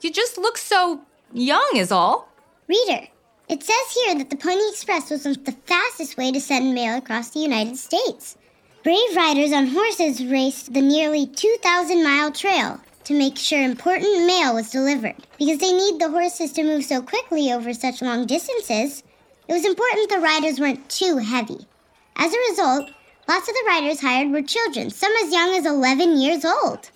you 0.02 0.12
just 0.12 0.38
look 0.38 0.58
so 0.58 1.02
young 1.34 1.72
is 1.76 1.92
all. 1.92 2.30
Reader, 2.68 3.08
it 3.52 3.62
says 3.62 3.98
here 4.06 4.16
that 4.18 4.30
the 4.30 4.38
Pony 4.38 4.62
Express 4.70 5.10
was 5.10 5.24
the 5.24 5.56
fastest 5.66 6.16
way 6.16 6.32
to 6.32 6.40
send 6.40 6.74
mail 6.74 6.98
across 6.98 7.32
the 7.32 7.42
United 7.42 7.76
States. 7.76 8.38
Brave 8.82 9.14
riders 9.14 9.52
on 9.52 9.68
horses 9.68 10.26
raced 10.26 10.74
the 10.74 10.82
nearly 10.82 11.28
2,000 11.28 12.02
mile 12.02 12.32
trail 12.32 12.80
to 13.04 13.14
make 13.14 13.38
sure 13.38 13.62
important 13.62 14.26
mail 14.26 14.56
was 14.56 14.72
delivered. 14.72 15.18
Because 15.38 15.58
they 15.58 15.74
need 15.74 16.00
the 16.00 16.10
horses 16.10 16.54
to 16.54 16.64
move 16.64 16.86
so 16.86 17.02
quickly 17.02 17.52
over 17.52 17.74
such 17.74 18.02
long 18.02 18.26
distances, 18.26 19.04
it 19.50 19.54
was 19.54 19.66
important 19.66 20.10
the 20.10 20.20
riders 20.20 20.58
weren't 20.58 20.90
too 20.90 21.18
heavy. 21.18 21.68
As 22.16 22.34
a 22.34 22.50
result, 22.52 22.90
lots 23.28 23.50
of 23.50 23.54
the 23.54 23.66
riders 23.68 24.00
hired 24.00 24.32
were 24.32 24.42
children, 24.42 24.90
some 24.90 25.12
as 25.22 25.34
young 25.34 25.54
as 25.56 25.66
11 25.66 26.22
years 26.22 26.46
old. 26.46 26.90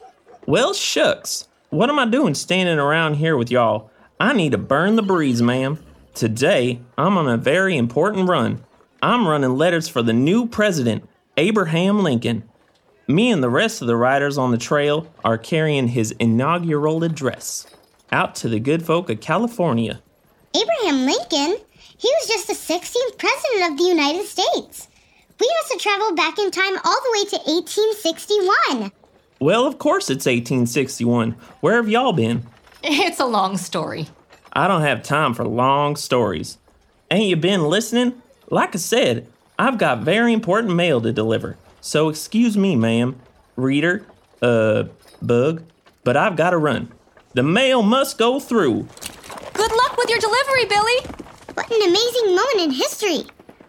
Well, 0.46 0.74
shucks. 0.74 1.50
What 1.70 1.90
am 1.90 2.00
I 2.00 2.06
doing 2.06 2.34
standing 2.34 2.80
around 2.80 3.16
here 3.16 3.36
with 3.36 3.52
y'all? 3.52 3.92
I 4.22 4.32
need 4.32 4.54
to 4.54 4.58
burn 4.58 4.96
the 4.96 5.02
breeze, 5.02 5.42
ma'am. 5.42 5.85
Today, 6.16 6.80
I'm 6.98 7.18
on 7.18 7.28
a 7.28 7.36
very 7.36 7.76
important 7.76 8.30
run. 8.30 8.64
I'm 9.02 9.28
running 9.28 9.58
letters 9.58 9.90
for 9.90 10.02
the 10.02 10.14
new 10.14 10.48
president, 10.48 11.10
Abraham 11.36 12.04
Lincoln. 12.04 12.50
Me 13.06 13.30
and 13.30 13.44
the 13.44 13.50
rest 13.50 13.82
of 13.82 13.88
the 13.88 13.98
riders 13.98 14.38
on 14.38 14.52
the 14.52 14.58
trail 14.58 15.14
are 15.26 15.38
carrying 15.38 15.90
his 15.90 16.12
inaugural 16.12 17.04
address 17.04 17.68
out 18.14 18.34
to 18.36 18.48
the 18.48 18.62
good 18.62 18.86
folk 18.86 19.10
of 19.10 19.20
California. 19.20 20.02
Abraham 20.56 21.06
Lincoln? 21.06 21.58
He 21.98 22.08
was 22.08 22.28
just 22.30 22.48
the 22.48 22.54
16th 22.54 23.18
president 23.18 23.74
of 23.74 23.78
the 23.78 23.84
United 23.84 24.26
States. 24.26 24.88
We 25.38 25.54
must 25.60 25.74
have 25.74 25.82
traveled 25.82 26.16
back 26.16 26.40
in 26.40 26.50
time 26.50 26.78
all 26.86 27.02
the 27.04 27.12
way 27.12 27.26
to 27.26 27.38
1861. 27.52 28.92
Well, 29.42 29.66
of 29.66 29.80
course 29.80 30.10
it's 30.10 30.26
1861. 30.26 31.32
Where 31.60 31.76
have 31.76 31.90
y'all 31.90 32.14
been? 32.14 32.44
It's 32.88 33.20
a 33.20 33.26
long 33.26 33.58
story. 33.58 34.08
I 34.56 34.70
don't 34.70 34.84
have 34.84 35.04
time 35.04 35.34
for 35.34 35.46
long 35.46 35.98
stories. 35.98 36.58
Ain't 37.12 37.28
you 37.28 37.36
been 37.36 37.64
listening? 37.64 38.22
Like 38.50 38.74
I 38.74 38.78
said, 38.78 39.28
I've 39.60 39.78
got 39.78 40.00
very 40.00 40.32
important 40.32 40.74
mail 40.76 41.02
to 41.02 41.12
deliver. 41.12 41.58
So 41.82 42.08
excuse 42.08 42.56
me, 42.56 42.78
ma'am, 42.78 43.20
reader, 43.58 44.06
uh, 44.42 44.86
bug, 45.22 45.64
but 46.06 46.16
I've 46.16 46.38
got 46.38 46.52
to 46.52 46.58
run. 46.58 46.90
The 47.34 47.44
mail 47.44 47.84
must 47.84 48.18
go 48.18 48.40
through. 48.40 48.88
Good 49.54 49.72
luck 49.72 49.98
with 49.98 50.10
your 50.10 50.20
delivery, 50.20 50.66
Billy. 50.70 51.26
What 51.54 51.70
an 51.70 51.90
amazing 51.90 52.36
moment 52.36 52.62
in 52.62 52.72
history. 52.72 53.24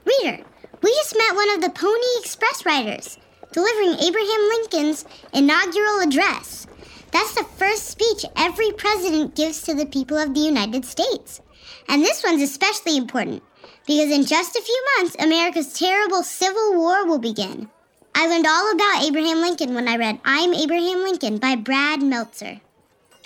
Reader, 0.04 0.44
we 0.82 0.90
just 0.92 1.16
met 1.16 1.34
one 1.34 1.50
of 1.50 1.62
the 1.62 1.70
Pony 1.70 2.20
Express 2.20 2.64
riders, 2.64 3.18
delivering 3.52 3.98
Abraham 4.04 4.40
Lincoln's 4.50 5.04
inaugural 5.34 6.00
address. 6.00 6.68
That's 7.12 7.34
the 7.34 7.44
first 7.44 7.86
speech 7.86 8.24
every 8.36 8.72
president 8.72 9.34
gives 9.34 9.62
to 9.62 9.74
the 9.74 9.86
people 9.86 10.18
of 10.18 10.34
the 10.34 10.40
United 10.40 10.84
States. 10.84 11.40
And 11.88 12.02
this 12.02 12.22
one's 12.22 12.42
especially 12.42 12.96
important 12.96 13.42
because 13.86 14.10
in 14.10 14.24
just 14.24 14.56
a 14.56 14.62
few 14.62 14.84
months, 14.96 15.16
America's 15.18 15.72
terrible 15.72 16.22
Civil 16.22 16.74
War 16.74 17.06
will 17.06 17.18
begin. 17.18 17.70
I 18.14 18.26
learned 18.26 18.46
all 18.46 18.72
about 18.72 19.02
Abraham 19.04 19.40
Lincoln 19.40 19.74
when 19.74 19.88
I 19.88 19.96
read 19.96 20.20
I'm 20.24 20.54
Abraham 20.54 21.02
Lincoln 21.02 21.38
by 21.38 21.54
Brad 21.54 22.02
Meltzer. 22.02 22.60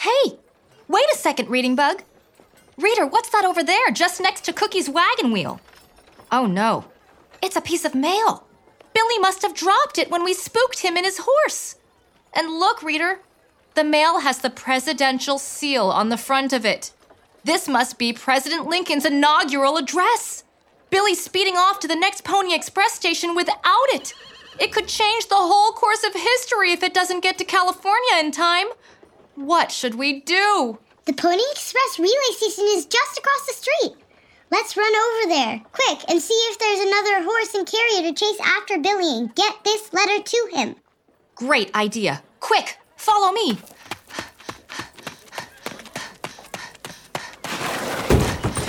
Hey, 0.00 0.38
wait 0.88 1.06
a 1.14 1.16
second, 1.16 1.48
Reading 1.48 1.76
Bug. 1.76 2.02
Reader, 2.76 3.06
what's 3.06 3.28
that 3.30 3.44
over 3.44 3.62
there, 3.62 3.90
just 3.90 4.20
next 4.20 4.44
to 4.44 4.52
Cookie's 4.52 4.90
wagon 4.90 5.32
wheel? 5.32 5.60
Oh 6.32 6.46
no, 6.46 6.86
it's 7.42 7.56
a 7.56 7.60
piece 7.60 7.84
of 7.84 7.94
mail. 7.94 8.46
Billy 8.94 9.18
must 9.18 9.42
have 9.42 9.54
dropped 9.54 9.98
it 9.98 10.10
when 10.10 10.24
we 10.24 10.34
spooked 10.34 10.80
him 10.80 10.96
in 10.96 11.04
his 11.04 11.20
horse. 11.22 11.76
And 12.34 12.58
look, 12.58 12.82
Reader, 12.82 13.20
the 13.74 13.84
mail 13.84 14.20
has 14.20 14.38
the 14.38 14.50
presidential 14.50 15.38
seal 15.38 15.86
on 15.86 16.08
the 16.08 16.16
front 16.16 16.52
of 16.52 16.64
it. 16.64 16.92
This 17.44 17.68
must 17.68 17.98
be 17.98 18.12
President 18.12 18.66
Lincoln's 18.66 19.06
inaugural 19.06 19.76
address. 19.76 20.44
Billy's 20.90 21.22
speeding 21.22 21.56
off 21.56 21.78
to 21.80 21.88
the 21.88 21.96
next 21.96 22.24
Pony 22.24 22.54
Express 22.54 22.92
station 22.92 23.34
without 23.34 23.88
it. 23.92 24.12
It 24.58 24.72
could 24.72 24.88
change 24.88 25.28
the 25.28 25.36
whole 25.36 25.72
course 25.72 26.04
of 26.04 26.12
history 26.14 26.72
if 26.72 26.82
it 26.82 26.92
doesn't 26.92 27.22
get 27.22 27.38
to 27.38 27.44
California 27.44 28.18
in 28.18 28.30
time. 28.30 28.66
What 29.36 29.70
should 29.70 29.94
we 29.94 30.20
do? 30.20 30.78
The 31.06 31.14
Pony 31.14 31.42
Express 31.52 31.98
relay 31.98 32.32
station 32.32 32.66
is 32.68 32.86
just 32.86 33.18
across 33.18 33.46
the 33.46 33.54
street. 33.54 33.96
Let's 34.50 34.76
run 34.76 34.92
over 34.92 35.28
there, 35.28 35.62
quick, 35.72 36.00
and 36.08 36.20
see 36.20 36.34
if 36.34 36.58
there's 36.58 36.80
another 36.80 37.22
horse 37.22 37.54
and 37.54 37.66
carrier 37.66 38.10
to 38.10 38.18
chase 38.18 38.40
after 38.40 38.78
Billy 38.78 39.16
and 39.16 39.34
get 39.34 39.64
this 39.64 39.92
letter 39.92 40.22
to 40.22 40.48
him. 40.52 40.74
Great 41.36 41.74
idea. 41.74 42.22
Quick, 42.40 42.76
follow 43.00 43.32
me. 43.32 43.58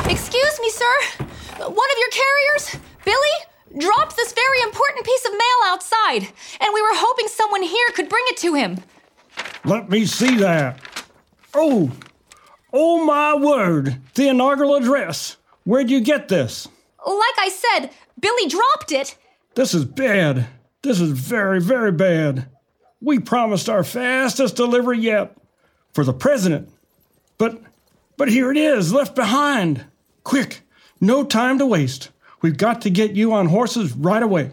Excuse 0.09 0.59
me, 0.61 0.69
sir. 0.69 1.25
One 1.59 1.69
of 1.69 1.97
your 1.99 2.09
carriers, 2.11 2.77
Billy, 3.05 3.79
dropped 3.79 4.15
this 4.15 4.33
very 4.33 4.61
important 4.61 5.05
piece 5.05 5.25
of 5.25 5.31
mail 5.31 5.59
outside, 5.65 6.23
and 6.59 6.73
we 6.73 6.81
were 6.81 6.93
hoping 6.93 7.27
someone 7.27 7.61
here 7.63 7.89
could 7.93 8.09
bring 8.09 8.23
it 8.27 8.37
to 8.37 8.53
him. 8.53 8.77
Let 9.65 9.89
me 9.89 10.05
see 10.05 10.37
that. 10.37 10.79
Oh, 11.53 11.91
oh 12.73 13.05
my 13.05 13.35
word. 13.35 14.01
The 14.15 14.29
inaugural 14.29 14.75
address. 14.75 15.37
Where'd 15.65 15.91
you 15.91 16.01
get 16.01 16.29
this? 16.29 16.67
Like 17.05 17.37
I 17.37 17.49
said, 17.49 17.91
Billy 18.19 18.47
dropped 18.47 18.91
it. 18.91 19.17
This 19.55 19.73
is 19.73 19.85
bad. 19.85 20.47
This 20.81 20.99
is 20.99 21.11
very, 21.11 21.61
very 21.61 21.91
bad. 21.91 22.47
We 23.01 23.19
promised 23.19 23.67
our 23.67 23.83
fastest 23.83 24.55
delivery 24.55 24.99
yet 24.99 25.35
for 25.93 26.03
the 26.03 26.13
president. 26.13 26.69
But, 27.37 27.61
but 28.15 28.29
here 28.29 28.51
it 28.51 28.57
is, 28.57 28.93
left 28.93 29.15
behind. 29.15 29.85
Quick, 30.23 30.61
no 30.99 31.23
time 31.23 31.57
to 31.57 31.65
waste. 31.65 32.11
We've 32.41 32.57
got 32.57 32.81
to 32.81 32.89
get 32.89 33.15
you 33.15 33.33
on 33.33 33.47
horses 33.47 33.93
right 33.93 34.21
away. 34.21 34.51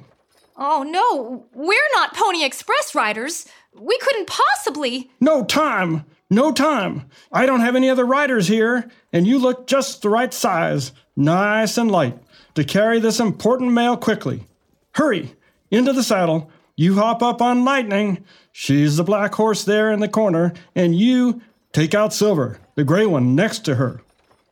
Oh 0.56 0.82
no, 0.82 1.46
we're 1.54 1.88
not 1.94 2.14
Pony 2.14 2.44
Express 2.44 2.94
riders. 2.94 3.46
We 3.74 3.96
couldn't 3.98 4.26
possibly. 4.26 5.10
No 5.20 5.44
time! 5.44 6.04
No 6.30 6.52
time! 6.52 7.08
I 7.32 7.46
don't 7.46 7.60
have 7.60 7.76
any 7.76 7.88
other 7.88 8.04
riders 8.04 8.48
here, 8.48 8.90
and 9.12 9.26
you 9.26 9.38
look 9.38 9.66
just 9.66 10.02
the 10.02 10.10
right 10.10 10.34
size, 10.34 10.92
nice 11.16 11.78
and 11.78 11.90
light, 11.90 12.18
to 12.54 12.64
carry 12.64 12.98
this 12.98 13.20
important 13.20 13.72
mail 13.72 13.96
quickly. 13.96 14.44
Hurry! 14.92 15.36
Into 15.70 15.92
the 15.92 16.02
saddle. 16.02 16.50
You 16.78 16.94
hop 16.94 17.24
up 17.24 17.42
on 17.42 17.64
Lightning. 17.64 18.24
She's 18.52 18.98
the 18.98 19.02
black 19.02 19.34
horse 19.34 19.64
there 19.64 19.90
in 19.90 19.98
the 19.98 20.06
corner, 20.06 20.52
and 20.76 20.94
you 20.94 21.42
take 21.72 21.92
out 21.92 22.12
Silver, 22.12 22.60
the 22.76 22.84
gray 22.84 23.04
one 23.04 23.34
next 23.34 23.64
to 23.64 23.74
her. 23.74 24.00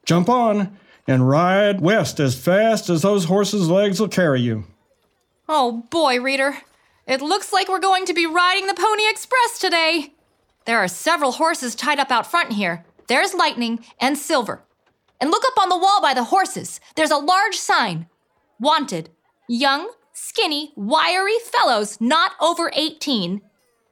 Jump 0.04 0.28
on 0.28 0.76
and 1.06 1.28
ride 1.28 1.80
west 1.80 2.18
as 2.18 2.34
fast 2.34 2.90
as 2.90 3.02
those 3.02 3.26
horses' 3.26 3.68
legs 3.68 4.00
will 4.00 4.08
carry 4.08 4.40
you. 4.40 4.64
Oh 5.48 5.84
boy, 5.88 6.20
reader. 6.20 6.58
It 7.06 7.22
looks 7.22 7.52
like 7.52 7.68
we're 7.68 7.78
going 7.78 8.06
to 8.06 8.12
be 8.12 8.26
riding 8.26 8.66
the 8.66 8.74
Pony 8.74 9.08
Express 9.08 9.60
today. 9.60 10.12
There 10.64 10.78
are 10.78 10.88
several 10.88 11.30
horses 11.30 11.76
tied 11.76 12.00
up 12.00 12.10
out 12.10 12.28
front 12.28 12.54
here. 12.54 12.84
There's 13.06 13.34
Lightning 13.34 13.84
and 14.00 14.18
Silver. 14.18 14.64
And 15.20 15.30
look 15.30 15.44
up 15.46 15.62
on 15.62 15.68
the 15.68 15.78
wall 15.78 16.02
by 16.02 16.12
the 16.12 16.24
horses. 16.24 16.80
There's 16.96 17.12
a 17.12 17.18
large 17.18 17.54
sign 17.54 18.08
Wanted. 18.58 19.10
Young, 19.48 19.88
skinny, 20.16 20.72
wiry 20.76 21.38
fellows 21.44 22.00
not 22.00 22.32
over 22.40 22.72
18 22.74 23.42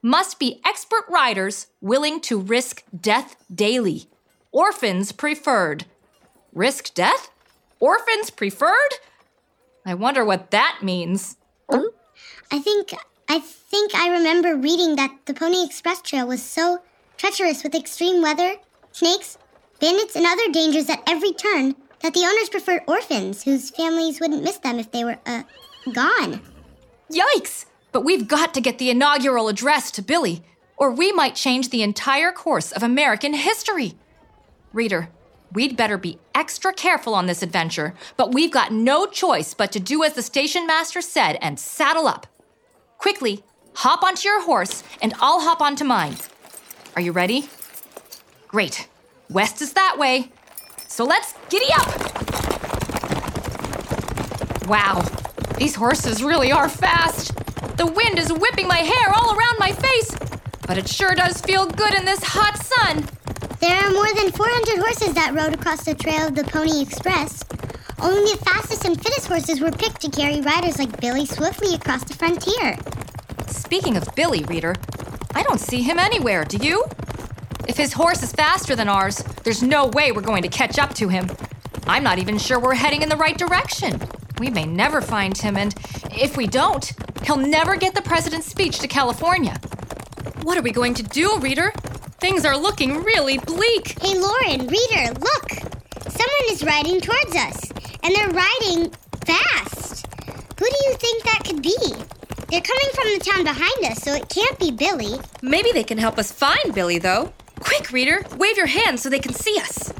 must 0.01 0.39
be 0.39 0.59
expert 0.65 1.05
riders 1.07 1.67
willing 1.81 2.19
to 2.21 2.39
risk 2.39 2.83
death 2.99 3.35
daily. 3.53 4.07
Orphans 4.51 5.11
preferred. 5.11 5.85
Risk 6.51 6.93
death? 6.93 7.29
Orphans 7.79 8.31
preferred? 8.31 8.95
I 9.85 9.93
wonder 9.93 10.25
what 10.25 10.49
that 10.51 10.79
means. 10.81 11.37
I 11.69 12.59
think 12.59 12.93
I 13.29 13.39
think 13.39 13.93
I 13.93 14.09
remember 14.09 14.55
reading 14.55 14.95
that 14.95 15.11
the 15.25 15.33
Pony 15.33 15.63
Express 15.63 16.01
Trail 16.01 16.27
was 16.27 16.41
so 16.41 16.81
treacherous 17.17 17.63
with 17.63 17.75
extreme 17.75 18.21
weather, 18.21 18.55
snakes, 18.91 19.37
bandits, 19.79 20.15
and 20.15 20.25
other 20.25 20.51
dangers 20.51 20.89
at 20.89 21.03
every 21.07 21.33
turn 21.33 21.75
that 22.01 22.13
the 22.13 22.25
owners 22.25 22.49
preferred 22.49 22.83
orphans 22.87 23.43
whose 23.43 23.69
families 23.71 24.19
wouldn't 24.19 24.43
miss 24.43 24.57
them 24.57 24.79
if 24.79 24.91
they 24.91 25.03
were 25.03 25.17
uh 25.25 25.43
gone. 25.93 26.41
Yikes! 27.11 27.65
But 27.91 28.03
we've 28.03 28.27
got 28.27 28.53
to 28.53 28.61
get 28.61 28.77
the 28.77 28.89
inaugural 28.89 29.47
address 29.47 29.91
to 29.91 30.01
Billy, 30.01 30.43
or 30.77 30.91
we 30.91 31.11
might 31.11 31.35
change 31.35 31.69
the 31.69 31.83
entire 31.83 32.31
course 32.31 32.71
of 32.71 32.83
American 32.83 33.33
history. 33.33 33.93
Reader, 34.73 35.09
we'd 35.53 35.77
better 35.77 35.97
be 35.97 36.19
extra 36.33 36.73
careful 36.73 37.15
on 37.15 37.27
this 37.27 37.41
adventure, 37.41 37.93
but 38.17 38.33
we've 38.33 38.51
got 38.51 38.73
no 38.73 39.05
choice 39.05 39.53
but 39.53 39.71
to 39.71 39.79
do 39.79 40.03
as 40.03 40.13
the 40.13 40.21
station 40.21 40.67
master 40.67 41.01
said 41.01 41.37
and 41.41 41.59
saddle 41.59 42.07
up. 42.07 42.27
Quickly, 42.97 43.43
hop 43.75 44.03
onto 44.03 44.27
your 44.27 44.41
horse, 44.43 44.83
and 45.01 45.13
I'll 45.19 45.41
hop 45.41 45.61
onto 45.61 45.85
mine. 45.85 46.17
Are 46.95 47.01
you 47.01 47.11
ready? 47.11 47.49
Great. 48.47 48.87
West 49.29 49.61
is 49.61 49.73
that 49.73 49.97
way. 49.97 50.31
So 50.87 51.05
let's 51.05 51.33
giddy 51.49 51.71
up! 51.73 51.87
Wow, 54.67 55.05
these 55.57 55.75
horses 55.75 56.23
really 56.23 56.51
are 56.51 56.69
fast. 56.69 57.35
The 57.77 57.85
wind 57.85 58.19
is 58.19 58.31
whipping 58.31 58.67
my 58.67 58.77
hair 58.77 59.13
all 59.13 59.37
around 59.37 59.59
my 59.59 59.71
face, 59.71 60.15
but 60.67 60.77
it 60.77 60.87
sure 60.87 61.15
does 61.15 61.41
feel 61.41 61.65
good 61.65 61.93
in 61.93 62.05
this 62.05 62.23
hot 62.23 62.57
sun. 62.57 63.07
There 63.59 63.75
are 63.75 63.91
more 63.91 64.13
than 64.13 64.31
400 64.31 64.79
horses 64.79 65.13
that 65.13 65.33
rode 65.33 65.53
across 65.53 65.85
the 65.85 65.95
trail 65.95 66.27
of 66.27 66.35
the 66.35 66.43
Pony 66.43 66.81
Express. 66.81 67.43
Only 67.99 68.33
the 68.33 68.37
fastest 68.45 68.85
and 68.85 69.01
fittest 69.01 69.27
horses 69.27 69.61
were 69.61 69.71
picked 69.71 70.01
to 70.01 70.09
carry 70.09 70.41
riders 70.41 70.77
like 70.77 70.99
Billy 70.99 71.25
swiftly 71.25 71.73
across 71.73 72.03
the 72.03 72.13
frontier. 72.13 72.77
Speaking 73.47 73.95
of 73.95 74.07
Billy, 74.15 74.43
reader, 74.43 74.75
I 75.33 75.43
don't 75.43 75.59
see 75.59 75.81
him 75.81 75.97
anywhere, 75.97 76.43
do 76.43 76.57
you? 76.57 76.85
If 77.67 77.77
his 77.77 77.93
horse 77.93 78.21
is 78.21 78.33
faster 78.33 78.75
than 78.75 78.89
ours, 78.89 79.23
there's 79.43 79.63
no 79.63 79.87
way 79.87 80.11
we're 80.11 80.21
going 80.21 80.43
to 80.43 80.49
catch 80.49 80.77
up 80.77 80.93
to 80.95 81.07
him. 81.07 81.29
I'm 81.87 82.03
not 82.03 82.19
even 82.19 82.37
sure 82.37 82.59
we're 82.59 82.75
heading 82.75 83.01
in 83.01 83.09
the 83.09 83.17
right 83.17 83.37
direction. 83.37 83.99
We 84.39 84.49
may 84.49 84.65
never 84.65 85.01
find 85.01 85.37
him, 85.37 85.55
and 85.55 85.73
if 86.11 86.35
we 86.35 86.47
don't, 86.47 86.91
he'll 87.23 87.37
never 87.37 87.75
get 87.75 87.95
the 87.95 88.01
president's 88.01 88.47
speech 88.47 88.79
to 88.79 88.87
California. 88.87 89.59
What 90.43 90.57
are 90.57 90.61
we 90.61 90.71
going 90.71 90.93
to 90.95 91.03
do, 91.03 91.39
reader? 91.39 91.71
Things 92.19 92.45
are 92.45 92.57
looking 92.57 93.03
really 93.03 93.37
bleak. 93.37 93.99
Hey, 94.01 94.17
Lauren, 94.17 94.67
reader, 94.67 95.13
look! 95.19 95.51
Someone 96.09 96.45
is 96.49 96.63
riding 96.63 97.01
towards 97.01 97.35
us, 97.35 97.71
and 98.03 98.13
they're 98.15 98.29
riding 98.29 98.91
fast. 99.25 100.05
Who 100.59 100.65
do 100.65 100.77
you 100.85 100.93
think 100.95 101.23
that 101.23 101.43
could 101.45 101.61
be? 101.61 101.77
They're 102.49 102.61
coming 102.61 102.89
from 102.93 103.05
the 103.05 103.21
town 103.23 103.43
behind 103.43 103.91
us, 103.91 104.03
so 104.03 104.13
it 104.13 104.29
can't 104.29 104.57
be 104.59 104.71
Billy. 104.71 105.19
Maybe 105.41 105.71
they 105.71 105.83
can 105.83 105.97
help 105.97 106.17
us 106.17 106.31
find 106.31 106.73
Billy, 106.73 106.99
though. 106.99 107.33
Quick, 107.59 107.91
reader, 107.91 108.23
wave 108.37 108.57
your 108.57 108.67
hand 108.67 108.99
so 108.99 109.09
they 109.09 109.19
can 109.19 109.33
see 109.33 109.57
us. 109.59 109.93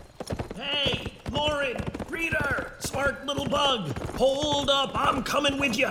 Hey, 0.55 1.11
Lauren, 1.31 1.77
Reader, 2.15 2.71
smart 2.79 3.25
little 3.25 3.45
bug, 3.45 3.89
hold 4.15 4.69
up, 4.69 4.91
I'm 4.93 5.21
coming 5.21 5.59
with 5.59 5.77
you. 5.77 5.89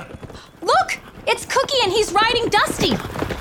Look, 0.63 0.99
it's 1.27 1.45
Cookie 1.45 1.77
and 1.83 1.93
he's 1.93 2.15
riding 2.15 2.49
Dusty. 2.49 2.97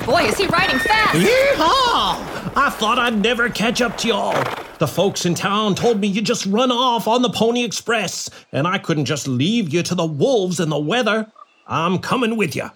Boy, 0.06 0.24
is 0.24 0.38
he 0.38 0.48
riding 0.48 0.80
fast. 0.80 1.18
Yeehaw! 1.18 2.52
I 2.58 2.70
thought 2.70 3.00
I'd 3.00 3.22
never 3.22 3.48
catch 3.48 3.82
up 3.82 3.98
to 4.00 4.10
y'all. 4.10 4.34
The 4.80 4.88
folks 4.88 5.26
in 5.26 5.34
town 5.34 5.76
told 5.76 6.02
me 6.02 6.10
you 6.10 6.22
just 6.22 6.46
run 6.48 6.74
off 6.74 7.08
on 7.08 7.22
the 7.22 7.30
Pony 7.30 7.64
Express, 7.64 8.30
and 8.52 8.68
I 8.68 8.80
couldn't 8.80 9.06
just 9.06 9.30
leave 9.30 9.74
you 9.74 9.82
to 9.82 9.96
the 9.96 10.06
wolves 10.06 10.60
and 10.60 10.70
the 10.70 10.78
weather. 10.78 11.32
I'm 11.66 12.00
coming 12.00 12.36
with 12.36 12.54
you. 12.54 12.70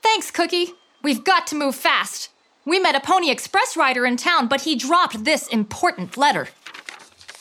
Thanks, 0.00 0.30
Cookie. 0.30 0.74
We've 1.02 1.24
got 1.24 1.48
to 1.48 1.56
move 1.56 1.74
fast. 1.74 2.28
We 2.64 2.78
met 2.78 2.94
a 2.94 3.00
Pony 3.00 3.32
Express 3.32 3.76
rider 3.76 4.06
in 4.06 4.16
town, 4.16 4.46
but 4.46 4.60
he 4.60 4.76
dropped 4.76 5.24
this 5.24 5.48
important 5.48 6.16
letter. 6.16 6.50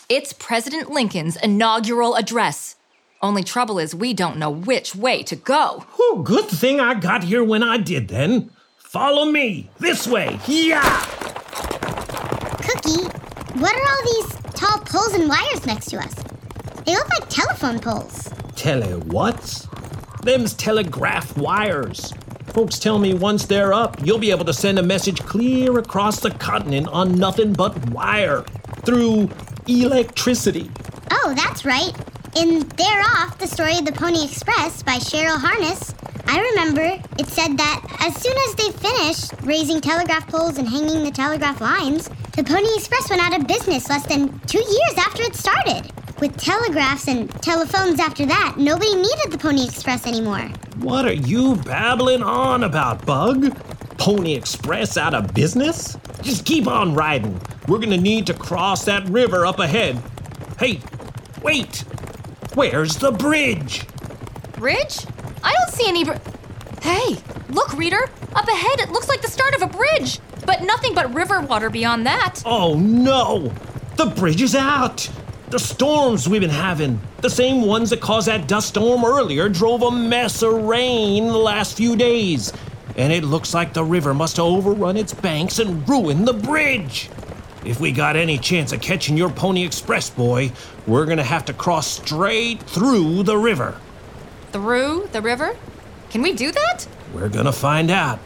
It's 0.10 0.34
President 0.34 0.90
Lincoln's 0.90 1.36
inaugural 1.36 2.16
address. 2.16 2.78
Only 3.22 3.44
trouble 3.44 3.78
is, 3.78 3.94
we 3.94 4.16
don't 4.16 4.38
know 4.38 4.50
which 4.50 4.96
way 4.96 5.22
to 5.22 5.36
go. 5.36 5.86
Whew, 5.98 6.24
good 6.24 6.46
thing 6.48 6.80
I 6.80 6.96
got 6.96 7.24
here 7.24 7.44
when 7.44 7.62
I 7.62 7.78
did 7.78 8.08
then. 8.08 8.50
Follow 8.76 9.26
me, 9.26 9.70
this 9.78 10.08
way, 10.08 10.40
yeah! 10.48 10.82
Cookie, 12.58 13.04
what 13.60 13.76
are 13.76 13.88
all 13.88 14.04
these 14.04 14.36
tall 14.56 14.80
poles 14.80 15.14
and 15.14 15.30
wires 15.30 15.68
next 15.68 15.92
to 15.92 16.00
us? 16.00 16.16
They 16.88 16.96
look 16.96 17.10
like 17.10 17.30
telephone 17.30 17.78
poles. 17.78 18.34
Tele 18.56 18.96
what? 19.12 19.68
Them's 20.24 20.56
telegraph 20.56 21.38
wires. 21.38 22.16
Folks 22.48 22.80
tell 22.80 22.98
me 22.98 23.14
once 23.14 23.46
they're 23.46 23.74
up, 23.74 24.04
you'll 24.04 24.18
be 24.18 24.32
able 24.32 24.46
to 24.46 24.54
send 24.54 24.80
a 24.80 24.84
message 24.84 25.20
clear 25.20 25.78
across 25.78 26.20
the 26.20 26.32
continent 26.32 26.88
on 26.88 27.14
nothing 27.14 27.54
but 27.54 27.92
wire 27.92 28.44
through 28.84 29.30
electricity. 29.70 30.72
Oh, 31.12 31.34
that's 31.36 31.64
right. 31.64 31.94
In 32.36 32.68
They're 32.70 33.02
Off, 33.02 33.38
the 33.38 33.48
story 33.48 33.78
of 33.78 33.86
the 33.86 33.92
Pony 33.92 34.26
Express 34.26 34.82
by 34.82 34.98
Cheryl 34.98 35.38
Harness, 35.38 35.94
I 36.26 36.40
remember 36.42 37.02
it 37.18 37.28
said 37.28 37.58
that 37.58 37.98
as 38.00 38.16
soon 38.16 38.36
as 38.48 38.56
they 38.56 38.72
finished 38.72 39.34
raising 39.44 39.82
telegraph 39.82 40.28
poles 40.28 40.58
and 40.58 40.68
hanging 40.68 41.04
the 41.04 41.12
telegraph 41.12 41.62
lines, 41.62 42.10
the 42.36 42.44
Pony 42.44 42.68
Express 42.76 43.10
went 43.10 43.22
out 43.22 43.40
of 43.40 43.48
business 43.48 43.90
less 43.90 44.06
than 44.06 44.40
two 44.42 44.60
years 44.60 44.98
after 44.98 45.24
it 45.24 45.36
started. 45.36 45.92
With 46.20 46.38
telegraphs 46.38 47.08
and 47.08 47.30
telephones 47.42 48.00
after 48.00 48.26
that, 48.26 48.56
nobody 48.58 48.96
needed 48.96 49.32
the 49.32 49.38
Pony 49.38 49.66
Express 49.66 50.06
anymore. 50.06 50.50
What 50.78 51.06
are 51.06 51.14
you 51.14 51.56
babbling 51.58 52.24
on 52.24 52.64
about, 52.64 53.06
Bug? 53.06 53.56
Pony 54.00 54.34
Express 54.34 54.98
out 54.98 55.14
of 55.14 55.34
business? 55.34 55.98
Just 56.22 56.46
keep 56.46 56.68
on 56.68 56.96
riding. 56.96 57.40
We're 57.68 57.80
gonna 57.80 57.98
need 57.98 58.26
to 58.28 58.34
cross 58.34 58.86
that 58.86 59.08
river 59.10 59.46
up 59.46 59.60
ahead. 59.60 60.02
Hey, 60.58 60.80
wait! 61.44 61.84
Where's 62.56 62.96
the 62.96 63.12
bridge? 63.12 63.86
Bridge? 64.54 65.06
I 65.44 65.54
don't 65.54 65.72
see 65.72 65.88
any. 65.88 66.06
Br- 66.06 66.14
hey, 66.82 67.18
look, 67.50 67.74
reader. 67.78 68.10
Up 68.36 68.48
ahead, 68.48 68.80
it 68.80 68.92
looks 68.92 69.10
like 69.10 69.22
the 69.22 69.28
start 69.30 69.54
of 69.54 69.62
a 69.62 69.68
bridge, 69.68 70.20
but 70.46 70.64
nothing 70.64 70.94
but 70.96 71.14
river 71.14 71.42
water 71.42 71.70
beyond 71.70 72.06
that. 72.06 72.42
Oh 72.46 72.76
no! 72.76 73.54
The 73.98 74.06
bridge 74.06 74.42
is 74.42 74.56
out! 74.56 75.10
The 75.50 75.60
storms 75.60 76.30
we've 76.30 76.42
been 76.42 76.50
having, 76.50 77.02
the 77.22 77.30
same 77.30 77.64
ones 77.64 77.90
that 77.90 78.02
caused 78.02 78.28
that 78.28 78.48
dust 78.48 78.70
storm 78.70 79.04
earlier, 79.04 79.50
drove 79.50 79.82
a 79.82 79.92
mess 79.92 80.42
of 80.44 80.54
rain 80.54 81.28
the 81.28 81.38
last 81.38 81.76
few 81.76 81.96
days. 81.96 82.54
And 83.00 83.14
it 83.14 83.24
looks 83.24 83.54
like 83.54 83.72
the 83.72 83.84
river 83.86 84.14
must 84.14 84.36
have 84.36 84.46
overrun 84.46 84.98
its 84.98 85.14
banks 85.14 85.58
and 85.58 85.88
ruined 85.88 86.28
the 86.28 86.34
bridge. 86.34 87.10
If 87.64 87.80
we 87.80 87.94
got 87.94 88.18
any 88.18 88.38
chance 88.38 88.74
of 88.74 88.82
catching 88.82 89.16
your 89.16 89.30
Pony 89.30 89.64
Express, 89.64 90.10
boy, 90.10 90.52
we're 90.86 91.06
gonna 91.06 91.24
have 91.24 91.46
to 91.46 91.54
cross 91.54 91.88
straight 91.88 92.62
through 92.62 93.24
the 93.24 93.38
river. 93.38 93.80
Through 94.52 95.08
the 95.14 95.22
river? 95.22 95.56
Can 96.10 96.22
we 96.22 96.34
do 96.34 96.52
that? 96.52 96.88
We're 97.14 97.30
gonna 97.30 97.54
find 97.54 97.90
out. 97.90 98.20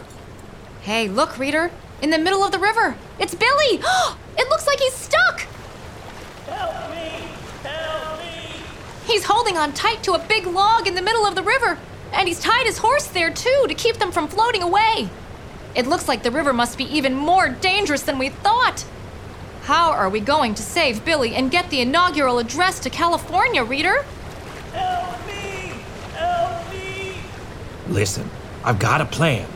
Hey, 0.81 1.07
look, 1.07 1.37
reader. 1.37 1.69
In 2.01 2.09
the 2.09 2.17
middle 2.17 2.43
of 2.43 2.51
the 2.51 2.57
river. 2.59 2.95
It's 3.19 3.35
Billy! 3.35 3.79
it 4.39 4.49
looks 4.49 4.65
like 4.65 4.79
he's 4.79 4.95
stuck! 4.95 5.41
Help 6.47 6.89
me! 6.89 7.27
Help 7.61 8.19
me! 8.19 8.63
He's 9.05 9.25
holding 9.25 9.55
on 9.55 9.71
tight 9.73 10.01
to 10.01 10.13
a 10.13 10.19
big 10.19 10.47
log 10.47 10.87
in 10.87 10.95
the 10.95 11.01
middle 11.03 11.27
of 11.27 11.35
the 11.35 11.43
river, 11.43 11.77
and 12.13 12.27
he's 12.27 12.39
tied 12.39 12.65
his 12.65 12.77
horse 12.77 13.07
there 13.07 13.31
too 13.31 13.65
to 13.67 13.73
keep 13.73 13.97
them 13.97 14.11
from 14.11 14.27
floating 14.27 14.61
away. 14.63 15.09
It 15.75 15.87
looks 15.87 16.07
like 16.07 16.23
the 16.23 16.31
river 16.31 16.53
must 16.53 16.77
be 16.77 16.85
even 16.85 17.15
more 17.15 17.49
dangerous 17.49 18.03
than 18.03 18.19
we 18.19 18.29
thought. 18.29 18.85
How 19.63 19.91
are 19.91 20.09
we 20.09 20.19
going 20.19 20.53
to 20.55 20.61
save 20.61 21.03
Billy 21.03 21.35
and 21.35 21.49
get 21.49 21.69
the 21.69 21.81
inaugural 21.81 22.37
address 22.37 22.79
to 22.81 22.89
California, 22.89 23.63
reader? 23.63 24.03
Help 24.73 25.25
me! 25.25 25.73
Help 26.13 26.71
me! 26.71 27.15
Listen, 27.89 28.29
I've 28.63 28.79
got 28.79 29.01
a 29.01 29.05
plan, 29.05 29.47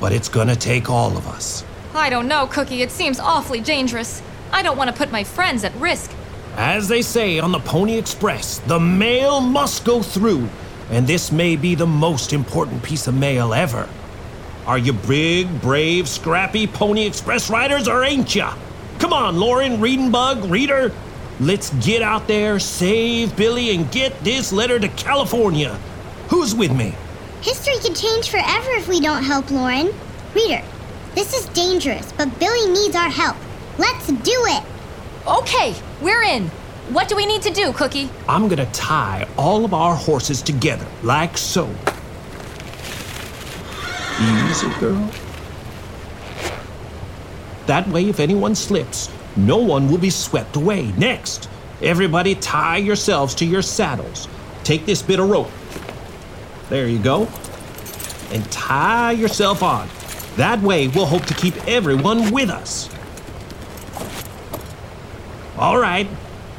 but 0.00 0.12
it's 0.12 0.28
gonna 0.28 0.56
take 0.56 0.88
all 0.88 1.16
of 1.16 1.26
us. 1.26 1.64
I 1.94 2.10
don't 2.10 2.28
know, 2.28 2.46
Cookie. 2.46 2.82
It 2.82 2.90
seems 2.90 3.18
awfully 3.18 3.60
dangerous. 3.60 4.22
I 4.52 4.62
don't 4.62 4.76
want 4.76 4.90
to 4.90 4.96
put 4.96 5.10
my 5.10 5.24
friends 5.24 5.64
at 5.64 5.74
risk. 5.76 6.12
As 6.56 6.88
they 6.88 7.02
say 7.02 7.38
on 7.38 7.52
the 7.52 7.60
Pony 7.60 7.96
Express, 7.98 8.58
the 8.58 8.78
mail 8.78 9.40
must 9.40 9.84
go 9.84 10.02
through, 10.02 10.48
and 10.90 11.06
this 11.06 11.30
may 11.30 11.56
be 11.56 11.74
the 11.74 11.86
most 11.86 12.32
important 12.32 12.82
piece 12.82 13.06
of 13.06 13.14
mail 13.14 13.52
ever. 13.52 13.88
Are 14.66 14.78
you 14.78 14.92
big, 14.92 15.60
brave, 15.60 16.08
scrappy 16.08 16.66
Pony 16.66 17.06
Express 17.06 17.50
riders, 17.50 17.88
or 17.88 18.04
ain't 18.04 18.34
ya? 18.34 18.54
Come 18.98 19.12
on, 19.12 19.38
Lauren, 19.38 19.80
Reading 19.80 20.10
Bug, 20.10 20.44
Reader. 20.50 20.92
Let's 21.40 21.70
get 21.84 22.02
out 22.02 22.26
there, 22.26 22.58
save 22.58 23.36
Billy, 23.36 23.74
and 23.74 23.90
get 23.92 24.22
this 24.24 24.52
letter 24.52 24.78
to 24.78 24.88
California. 24.88 25.78
Who's 26.28 26.54
with 26.54 26.74
me? 26.74 26.94
History 27.40 27.78
could 27.80 27.96
change 27.96 28.28
forever 28.28 28.70
if 28.72 28.88
we 28.88 29.00
don't 29.00 29.22
help 29.22 29.50
Lauren. 29.50 29.94
Reader, 30.34 30.62
this 31.14 31.32
is 31.32 31.46
dangerous, 31.50 32.12
but 32.12 32.38
Billy 32.38 32.70
needs 32.70 32.96
our 32.96 33.08
help. 33.08 33.36
Let's 33.78 34.08
do 34.08 34.16
it! 34.46 34.64
Okay, 35.26 35.74
we're 36.00 36.22
in. 36.22 36.50
What 36.90 37.06
do 37.06 37.16
we 37.16 37.26
need 37.26 37.42
to 37.42 37.50
do, 37.50 37.72
Cookie? 37.74 38.08
I'm 38.26 38.48
gonna 38.48 38.70
tie 38.72 39.28
all 39.36 39.66
of 39.66 39.74
our 39.74 39.94
horses 39.94 40.40
together, 40.40 40.86
like 41.02 41.36
so. 41.36 41.68
Easy, 44.20 44.70
girl. 44.80 45.10
That 47.66 47.86
way, 47.88 48.08
if 48.08 48.20
anyone 48.20 48.54
slips, 48.54 49.10
no 49.36 49.58
one 49.58 49.90
will 49.90 49.98
be 49.98 50.08
swept 50.08 50.56
away. 50.56 50.90
Next, 50.96 51.50
everybody 51.82 52.34
tie 52.34 52.78
yourselves 52.78 53.34
to 53.36 53.44
your 53.44 53.60
saddles. 53.60 54.26
Take 54.64 54.86
this 54.86 55.02
bit 55.02 55.20
of 55.20 55.28
rope. 55.28 55.50
There 56.70 56.88
you 56.88 56.98
go. 56.98 57.28
And 58.32 58.50
tie 58.50 59.12
yourself 59.12 59.62
on. 59.62 59.88
That 60.36 60.62
way, 60.62 60.88
we'll 60.88 61.04
hope 61.04 61.26
to 61.26 61.34
keep 61.34 61.54
everyone 61.68 62.30
with 62.30 62.48
us. 62.48 62.88
All 65.58 65.78
right, 65.78 66.08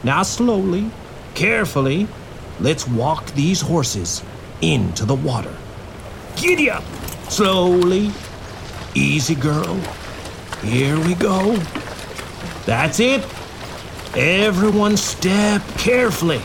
now 0.04 0.24
slowly, 0.24 0.90
carefully, 1.36 2.08
let's 2.60 2.88
walk 2.88 3.26
these 3.34 3.62
horses 3.62 4.24
into 4.62 5.06
the 5.06 5.16
water. 5.16 5.56
Giddy 6.36 6.70
up! 6.70 6.84
Slowly. 7.30 8.12
Easy, 8.96 9.36
girl. 9.36 9.76
Here 10.64 11.00
we 11.00 11.16
go. 11.16 11.56
That's 12.66 13.00
it. 13.00 13.26
Everyone 14.16 14.98
step 14.98 15.62
carefully. 15.78 16.42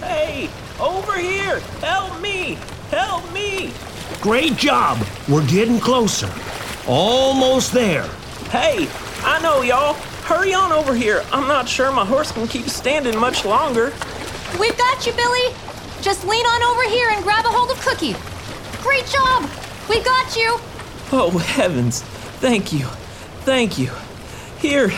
Hey, 0.00 0.48
over 0.78 1.18
here! 1.18 1.60
Help 1.80 2.20
me! 2.20 2.58
Help 2.90 3.32
me! 3.32 3.72
Great 4.20 4.56
job. 4.56 5.04
We're 5.28 5.46
getting 5.46 5.80
closer. 5.80 6.30
Almost 6.86 7.72
there. 7.72 8.06
Hey, 8.50 8.88
I 9.24 9.40
know 9.42 9.62
y'all. 9.62 9.96
Hurry 10.26 10.52
on 10.52 10.72
over 10.72 10.92
here. 10.92 11.24
I'm 11.30 11.46
not 11.46 11.68
sure 11.68 11.92
my 11.92 12.04
horse 12.04 12.32
can 12.32 12.48
keep 12.48 12.68
standing 12.68 13.16
much 13.16 13.44
longer. 13.44 13.92
We've 14.58 14.76
got 14.76 15.06
you, 15.06 15.12
Billy. 15.12 15.54
Just 16.02 16.26
lean 16.26 16.44
on 16.44 16.62
over 16.64 16.82
here 16.82 17.10
and 17.10 17.22
grab 17.22 17.44
a 17.44 17.48
hold 17.48 17.70
of 17.70 17.80
Cookie. 17.80 18.16
Great 18.82 19.06
job. 19.06 19.48
We 19.88 20.02
got 20.02 20.34
you. 20.34 20.58
Oh, 21.12 21.38
heavens. 21.38 22.02
Thank 22.40 22.72
you. 22.72 22.86
Thank 23.46 23.78
you. 23.78 23.92
Here, 24.58 24.90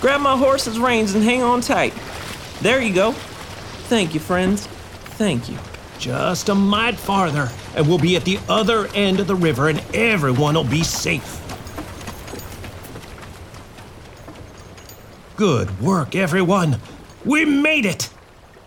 grab 0.00 0.20
my 0.20 0.36
horse's 0.36 0.80
reins 0.80 1.14
and 1.14 1.22
hang 1.22 1.44
on 1.44 1.60
tight. 1.60 1.94
There 2.60 2.82
you 2.82 2.92
go. 2.92 3.12
Thank 3.86 4.12
you, 4.12 4.18
friends. 4.18 4.66
Thank 4.66 5.48
you. 5.48 5.56
Just 6.00 6.48
a 6.48 6.54
mite 6.56 6.96
farther, 6.96 7.48
and 7.76 7.86
we'll 7.86 7.98
be 7.98 8.16
at 8.16 8.24
the 8.24 8.40
other 8.48 8.88
end 8.88 9.20
of 9.20 9.28
the 9.28 9.36
river, 9.36 9.68
and 9.68 9.80
everyone 9.94 10.56
will 10.56 10.64
be 10.64 10.82
safe. 10.82 11.43
Good 15.36 15.80
work, 15.80 16.14
everyone. 16.14 16.78
We 17.24 17.44
made 17.44 17.86
it. 17.86 18.08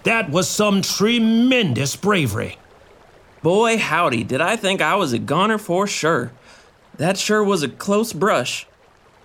That 0.04 0.30
was 0.30 0.50
some 0.50 0.82
tremendous 0.82 1.96
bravery. 1.96 2.58
Boy, 3.42 3.78
howdy, 3.78 4.26
did 4.26 4.42
I 4.42 4.58
think 4.58 4.82
I 4.82 4.96
was 4.96 5.14
a 5.14 5.18
goner 5.18 5.60
for 5.60 5.88
sure. 5.88 6.34
That 6.98 7.18
sure 7.18 7.42
was 7.42 7.64
a 7.64 7.70
close 7.70 8.12
brush. 8.12 8.68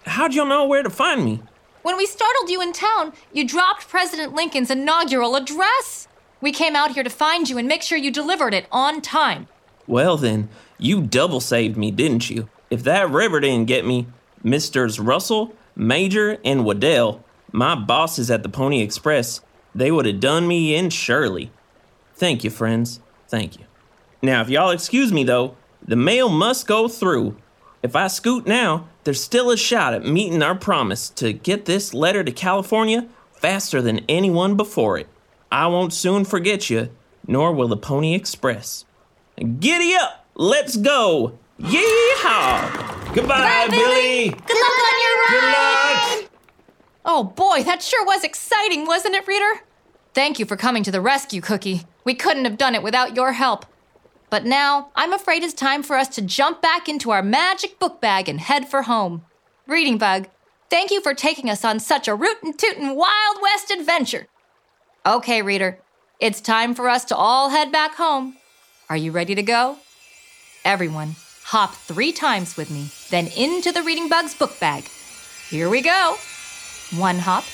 How'd 0.07 0.35
y'all 0.35 0.47
know 0.47 0.67
where 0.67 0.85
to 0.85 0.91
find 0.91 1.25
me? 1.25 1.43
When 1.83 1.97
we 1.97 2.07
startled 2.07 2.49
you 2.49 2.63
in 2.63 2.73
town, 2.73 3.13
you 3.33 3.45
dropped 3.45 3.89
President 3.89 4.37
Lincoln's 4.37 4.71
inaugural 4.71 5.35
address. 5.35 6.07
We 6.41 6.53
came 6.53 6.77
out 6.77 6.93
here 6.93 7.03
to 7.03 7.11
find 7.11 7.51
you 7.51 7.59
and 7.59 7.67
make 7.67 7.83
sure 7.83 7.99
you 7.99 8.13
delivered 8.13 8.55
it 8.55 8.67
on 8.71 9.01
time. 9.01 9.49
Well, 9.89 10.17
then, 10.17 10.49
you 10.79 11.03
double 11.03 11.41
saved 11.41 11.77
me, 11.77 11.91
didn't 11.91 12.31
you? 12.31 12.49
If 12.71 12.85
that 12.85 13.11
river 13.11 13.41
didn't 13.41 13.67
get 13.67 13.85
me, 13.85 14.07
Misters 14.45 15.01
Russell, 15.01 15.57
Major, 15.75 16.39
and 16.45 16.65
Waddell, 16.65 17.25
my 17.53 17.75
bosses 17.75 18.31
at 18.31 18.43
the 18.43 18.49
Pony 18.49 18.81
Express, 18.81 19.41
they 19.75 19.91
would 19.91 20.07
have 20.07 20.21
done 20.21 20.49
me 20.49 20.75
in 20.75 20.91
surely. 20.91 21.51
Thank 22.15 22.45
you, 22.45 22.51
friends. 22.51 23.01
Thank 23.29 23.59
you. 23.59 23.67
Now, 24.21 24.41
if 24.43 24.49
y'all 24.49 24.71
excuse 24.71 25.13
me, 25.13 25.25
though, 25.25 25.57
the 25.87 25.97
mail 25.97 26.29
must 26.29 26.67
go 26.67 26.89
through. 26.89 27.37
If 27.83 27.97
I 27.97 28.07
scoot 28.07 28.47
now, 28.47 28.89
there's 29.05 29.23
still 29.23 29.51
a 29.51 29.57
shot 29.57 29.95
at 29.95 30.05
meeting 30.05 30.43
our 30.43 30.55
promise 30.55 31.09
to 31.11 31.33
get 31.33 31.65
this 31.65 31.93
letter 31.93 32.23
to 32.23 32.31
California 32.31 33.09
faster 33.33 33.83
than 33.83 34.05
anyone 34.09 34.57
before 34.57 34.99
it. 34.99 35.09
I 35.51 35.67
won't 35.67 35.93
soon 35.93 36.25
forget 36.25 36.71
you, 36.71 36.91
nor 37.27 37.53
will 37.53 37.69
the 37.69 37.77
Pony 37.77 38.15
Express. 38.15 38.85
Giddy 39.37 39.95
up! 39.95 40.25
Let's 40.35 40.77
go! 40.77 41.39
Yeehaw! 41.61 43.15
Goodbye, 43.15 43.67
Billy. 43.69 44.31
Good 44.31 44.57
luck 44.61 44.79
on 44.79 45.01
your 45.03 45.17
ride! 45.19 46.09
Good 46.15 46.23
luck. 46.23 46.32
Oh 47.05 47.25
boy, 47.25 47.63
that 47.65 47.83
sure 47.83 48.05
was 48.05 48.23
exciting, 48.25 48.87
wasn't 48.87 49.15
it, 49.15 49.27
Reader? 49.27 49.63
Thank 50.15 50.39
you 50.39 50.47
for 50.47 50.57
coming 50.57 50.83
to 50.85 50.91
the 50.91 51.01
rescue, 51.01 51.41
Cookie. 51.41 51.83
We 52.05 52.15
couldn't 52.15 52.45
have 52.45 52.59
done 52.59 52.75
it 52.75 52.83
without 52.83 53.17
your 53.17 53.33
help. 53.33 53.67
But 54.31 54.45
now, 54.45 54.91
I'm 54.95 55.13
afraid 55.13 55.43
it's 55.43 55.53
time 55.53 55.83
for 55.83 55.97
us 55.97 56.09
to 56.11 56.23
jump 56.23 56.63
back 56.63 56.89
into 56.89 57.11
our 57.11 57.23
magic 57.23 57.79
book 57.79 58.01
bag 58.01 58.29
and 58.29 58.41
head 58.41 58.69
for 58.69 58.83
home. 58.83 59.25
Reading 59.67 59.99
Bug, 59.99 60.29
thank 60.71 60.91
you 60.91 61.03
for 61.03 61.13
taking 61.13 61.51
us 61.51 61.65
on 61.65 61.81
such 61.81 62.09
a 62.09 62.15
rootin' 62.15 62.57
tootin' 62.57 62.95
Wild 62.95 63.39
West 63.43 63.71
adventure. 63.71 64.29
Okay, 65.05 65.43
Reader, 65.43 65.81
it's 66.21 66.41
time 66.41 66.75
for 66.75 66.89
us 66.89 67.05
to 67.07 67.17
all 67.17 67.51
head 67.51 67.73
back 67.73 67.97
home. 67.97 68.37
Are 68.89 68.97
you 68.97 69.13
ready 69.13 69.35
to 69.35 69.43
go? 69.43 69.79
Everyone, 70.65 71.17
hop 71.45 71.75
three 71.75 72.13
times 72.13 72.57
with 72.57 72.71
me, 72.71 72.91
then 73.11 73.27
into 73.37 73.73
the 73.73 73.83
Reading 73.83 74.09
Bug's 74.09 74.35
book 74.35 74.59
bag. 74.61 74.85
Here 75.49 75.69
we 75.69 75.83
go. 75.83 76.17
One 76.97 77.19
hop, 77.19 77.45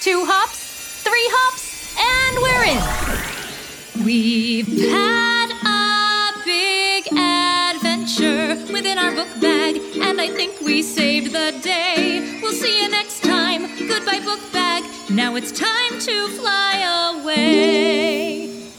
two 0.00 0.24
hops, 0.26 1.00
three 1.04 1.28
hops, 1.30 1.94
and 1.94 2.42
we're 2.42 2.64
in. 2.74 4.04
We've 4.04 4.66
had 4.90 5.52
a 5.62 6.32
big 6.44 7.06
adventure 7.12 8.72
within 8.72 8.98
our 8.98 9.14
book 9.14 9.28
bag, 9.40 9.76
and 10.02 10.20
I 10.20 10.26
think 10.28 10.60
we 10.60 10.82
saved 10.82 11.32
the 11.32 11.56
day. 11.62 12.40
We'll 12.42 12.52
see 12.52 12.82
you 12.82 12.88
next 12.88 13.22
time. 13.22 13.62
Goodbye, 13.78 14.18
book 14.24 14.40
bag. 14.52 14.82
Now 15.08 15.36
it's 15.36 15.52
time 15.52 16.00
to 16.00 16.28
fly 16.30 17.20
away. 17.20 18.70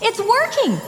It's 0.00 0.18
working! 0.18 0.80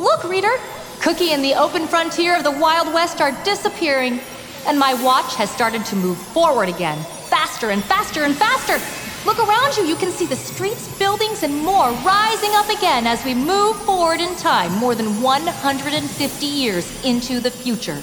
Look, 0.00 0.22
reader! 0.22 0.56
Cookie 1.00 1.32
and 1.32 1.42
the 1.42 1.54
open 1.54 1.88
frontier 1.88 2.36
of 2.36 2.44
the 2.44 2.52
Wild 2.52 2.94
West 2.94 3.20
are 3.20 3.32
disappearing, 3.42 4.20
and 4.68 4.78
my 4.78 4.94
watch 5.02 5.34
has 5.34 5.50
started 5.50 5.84
to 5.86 5.96
move 5.96 6.18
forward 6.18 6.68
again, 6.68 7.04
faster 7.26 7.70
and 7.70 7.82
faster 7.84 8.24
and 8.24 8.34
faster. 8.36 8.80
Look 9.26 9.38
around 9.38 9.76
you, 9.76 9.84
you 9.84 9.96
can 9.96 10.12
see 10.12 10.26
the 10.26 10.36
streets, 10.36 10.96
buildings, 10.98 11.42
and 11.42 11.54
more 11.64 11.90
rising 11.90 12.50
up 12.54 12.68
again 12.68 13.06
as 13.06 13.24
we 13.24 13.34
move 13.34 13.76
forward 13.82 14.20
in 14.20 14.34
time 14.36 14.72
more 14.72 14.94
than 14.94 15.20
150 15.20 16.46
years 16.46 17.04
into 17.04 17.40
the 17.40 17.50
future. 17.50 18.00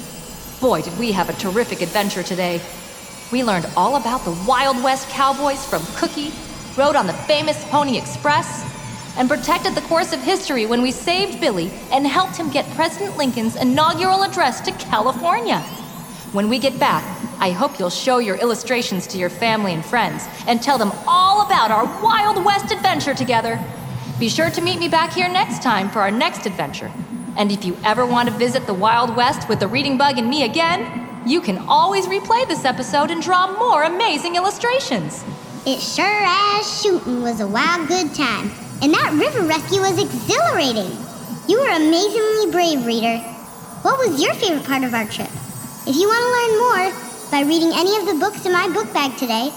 Boy, 0.60 0.82
did 0.82 0.98
we 1.00 1.14
have 1.14 1.30
a 1.30 1.34
terrific 1.34 1.82
adventure 1.82 2.24
today. 2.24 2.62
We 3.32 3.44
learned 3.44 3.68
all 3.78 3.96
about 3.96 4.26
the 4.26 4.38
Wild 4.46 4.84
West 4.84 5.08
cowboys 5.10 5.66
from 5.66 5.82
Cookie, 5.96 6.32
rode 6.78 6.96
on 6.96 7.08
the 7.08 7.14
famous 7.14 7.64
Pony 7.70 7.98
Express, 7.98 8.64
and 9.18 9.30
protected 9.30 9.76
the 9.76 9.82
course 9.82 10.12
of 10.12 10.22
history 10.22 10.66
when 10.66 10.82
we 10.82 10.92
saved 10.92 11.40
Billy 11.40 11.72
and 11.92 12.06
helped 12.06 12.36
him 12.36 12.50
get 12.50 12.70
President 12.76 13.16
Lincoln's 13.18 13.56
inaugural 13.56 14.24
address 14.24 14.60
to 14.62 14.72
California. 14.74 15.64
When 16.34 16.50
we 16.50 16.58
get 16.58 16.80
back, 16.80 17.04
I 17.40 17.52
hope 17.52 17.78
you'll 17.78 17.92
show 17.92 18.18
your 18.18 18.38
illustrations 18.38 19.06
to 19.08 19.20
your 19.20 19.30
family 19.30 19.72
and 19.72 19.86
friends 19.86 20.28
and 20.48 20.60
tell 20.60 20.80
them 20.80 20.92
all 21.06 21.46
about 21.46 21.70
our 21.70 21.86
Wild 22.02 22.44
West 22.44 22.74
adventure 22.74 23.14
together. 23.14 23.64
Be 24.20 24.30
sure 24.30 24.50
to 24.50 24.60
meet 24.60 24.80
me 24.80 24.90
back 24.90 25.14
here 25.14 25.30
next 25.30 25.62
time 25.62 25.92
for 25.92 26.00
our 26.00 26.10
next 26.10 26.48
adventure. 26.48 26.92
And 27.38 27.52
if 27.52 27.64
you 27.64 27.78
ever 27.86 28.04
want 28.04 28.30
to 28.30 28.36
visit 28.36 28.66
the 28.66 28.74
Wild 28.74 29.16
West 29.16 29.48
with 29.48 29.60
the 29.60 29.68
Reading 29.68 29.96
Bug 29.96 30.18
and 30.18 30.28
me 30.28 30.44
again, 30.44 31.08
you 31.24 31.40
can 31.40 31.60
always 31.68 32.08
replay 32.08 32.48
this 32.48 32.66
episode 32.66 33.12
and 33.12 33.22
draw 33.22 33.56
more 33.60 33.84
amazing 33.84 34.36
illustrations. 34.36 35.24
It 35.68 35.80
sure 35.80 36.24
as 36.26 36.82
shooting 36.82 37.22
was 37.22 37.42
a 37.42 37.48
wild 37.48 37.88
good 37.88 38.12
time. 38.16 38.50
And 38.82 38.92
that 38.92 39.14
river 39.14 39.46
rescue 39.46 39.82
was 39.82 40.02
exhilarating. 40.02 40.98
You 41.48 41.60
were 41.60 41.76
amazingly 41.76 42.52
brave, 42.52 42.88
reader. 42.88 43.20
What 43.84 44.00
was 44.00 44.20
your 44.20 44.34
favorite 44.34 44.66
part 44.66 44.84
of 44.84 44.96
our 44.96 45.06
trip? 45.06 45.30
If 45.86 45.98
you 45.98 46.08
want 46.08 46.24
to 46.24 46.32
learn 46.32 46.58
more 46.64 46.94
by 47.30 47.42
reading 47.42 47.74
any 47.76 47.98
of 47.98 48.06
the 48.06 48.14
books 48.14 48.46
in 48.46 48.54
my 48.54 48.70
book 48.70 48.94
bag 48.94 49.18
today, 49.18 49.52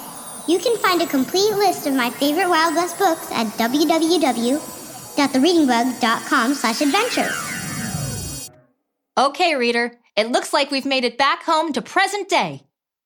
you 0.49 0.59
can 0.59 0.77
find 0.79 1.01
a 1.01 1.07
complete 1.07 1.53
list 1.53 1.87
of 1.87 1.95
my 1.95 2.11
favorite 2.11 2.49
Wild 2.49 2.74
West 2.74 2.99
books 2.99 3.31
at 3.31 3.47
www.thereadingbug.com 3.59 6.55
slash 6.55 6.81
adventures. 6.81 8.51
Okay, 9.16 9.55
reader, 9.55 10.01
it 10.16 10.33
looks 10.33 10.53
like 10.53 10.72
we've 10.72 10.85
made 10.85 11.05
it 11.05 11.16
back 11.16 11.45
home 11.45 11.72
to 11.72 11.81
present 11.81 12.29
day. 12.29 12.64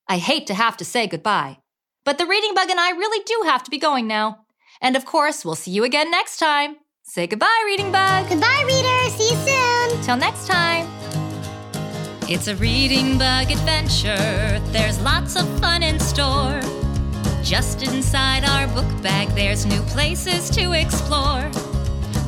I 0.09 0.17
hate 0.17 0.47
to 0.47 0.55
have 0.55 0.79
to 0.79 0.87
say 0.87 1.07
goodbye, 1.07 1.59
but 2.07 2.17
the 2.17 2.25
reading 2.27 2.55
bug 2.55 2.71
and 2.71 2.81
I 2.81 2.93
really 2.93 3.23
do 3.25 3.43
have 3.45 3.63
to 3.65 3.71
be 3.71 3.79
going 3.79 4.07
now. 4.07 4.47
And 4.81 4.97
of 4.97 5.05
course, 5.05 5.45
we'll 5.45 5.57
see 5.57 5.73
you 5.73 5.85
again 5.85 6.11
next 6.11 6.39
time. 6.39 6.77
Say 7.03 7.27
goodbye, 7.27 7.65
reading 7.67 7.93
bug. 7.93 8.31
Goodbye, 8.31 8.65
reader. 8.67 9.11
See 9.11 9.29
you 9.31 9.37
soon. 9.47 10.01
Till 10.03 10.17
next 10.17 10.47
time. 10.47 11.00
It's 12.33 12.47
a 12.47 12.55
reading 12.55 13.19
bug 13.19 13.51
adventure. 13.51 14.61
There's 14.71 15.01
lots 15.01 15.35
of 15.35 15.49
fun 15.59 15.83
in 15.83 15.99
store. 15.99 16.61
Just 17.43 17.83
inside 17.83 18.45
our 18.45 18.69
book 18.69 18.87
bag, 19.03 19.31
there's 19.31 19.67
new 19.67 19.83
places 19.83 20.49
to 20.51 20.71
explore. 20.71 21.51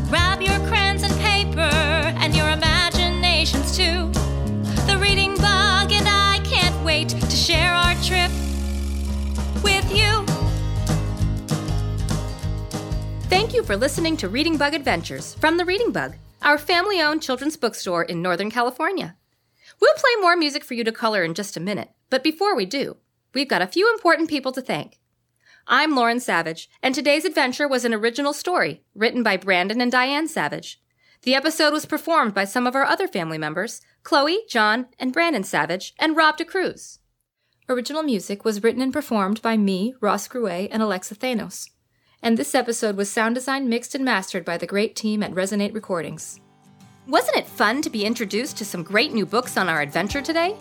Grab 0.09 0.42
your 0.42 0.59
crayons 0.66 1.05
and 1.05 1.14
paper 1.20 1.61
and 1.61 2.34
your 2.34 2.50
imaginations 2.50 3.76
too. 3.76 4.11
The 4.88 4.98
reading 5.00 5.36
bug 5.36 5.92
and 5.92 6.09
I 6.09 6.40
can't 6.42 6.84
wait 6.84 7.11
to 7.11 7.30
share 7.30 7.72
our 7.72 7.94
trip 8.03 8.32
with 9.62 9.88
you. 9.96 10.26
Thank 13.28 13.55
you 13.55 13.62
for 13.62 13.76
listening 13.76 14.16
to 14.16 14.28
Reading 14.28 14.57
Bug 14.57 14.74
Adventures 14.74 15.34
from 15.34 15.59
the 15.59 15.64
Reading 15.64 15.92
Bug, 15.92 16.16
our 16.42 16.59
family 16.59 17.00
owned 17.00 17.22
children's 17.22 17.57
bookstore 17.57 18.03
in 18.03 18.20
Northern 18.20 18.50
California. 18.50 19.14
We'll 19.83 19.95
play 19.95 20.20
more 20.20 20.37
music 20.37 20.62
for 20.62 20.74
you 20.74 20.85
to 20.85 20.93
color 20.93 21.24
in 21.24 21.35
just 21.35 21.57
a 21.57 21.61
minute, 21.61 21.91
but 22.09 22.22
before 22.22 22.55
we 22.55 22.66
do, 22.66 22.99
we've 23.35 23.49
got 23.49 23.62
a 23.62 23.66
few 23.66 23.91
important 23.93 24.30
people 24.30 24.53
to 24.53 24.62
thank. 24.62 25.01
I'm 25.66 25.97
Lauren 25.97 26.20
Savage, 26.20 26.70
and 26.85 26.95
today's 26.95 27.24
adventure 27.24 27.66
was 27.66 27.85
an 27.85 27.93
original 27.93 28.33
story 28.33 28.85
written 28.95 29.24
by 29.24 29.37
Brandon 29.37 29.80
and 29.80 29.91
Diane 29.91 30.28
Savage. 30.28 30.80
The 31.22 31.35
episode 31.35 31.72
was 31.72 31.85
performed 31.85 32.33
by 32.33 32.45
some 32.45 32.64
of 32.64 32.76
our 32.76 32.85
other 32.85 33.09
family 33.09 33.39
members 33.39 33.80
Chloe, 34.05 34.45
John, 34.49 34.87
and 35.01 35.12
Brandon 35.12 35.43
Savage, 35.43 35.95
and 35.99 36.16
Rob 36.16 36.39
DeCruz. 36.39 36.99
Original 37.68 38.05
music 38.05 38.45
was 38.45 38.62
written 38.62 38.83
and 38.83 38.93
performed 38.93 39.43
by 39.43 39.57
me, 39.57 39.97
Ross 40.01 40.28
Gruet, 40.28 40.68
and 40.70 40.80
Alexa 40.80 41.16
Thanos. 41.16 41.70
And 42.22 42.37
this 42.37 42.55
episode 42.55 42.97
was 42.97 43.11
sound 43.11 43.35
designed, 43.35 43.68
mixed, 43.68 43.97
and 43.97 44.05
mastered 44.05 44.45
by 44.45 44.59
the 44.59 44.64
great 44.64 44.95
team 44.95 45.24
at 45.24 45.33
Resonate 45.33 45.74
Recordings. 45.74 46.39
Wasn't 47.09 47.36
it 47.36 47.48
fun 47.48 47.82
to 47.82 47.90
be 47.90 48.05
introduced 48.05 48.57
to 48.59 48.64
some 48.64 48.84
great 48.84 49.12
new 49.12 49.26
books 49.26 49.57
on 49.57 49.68
our 49.68 49.80
adventure 49.80 50.22
today? 50.22 50.57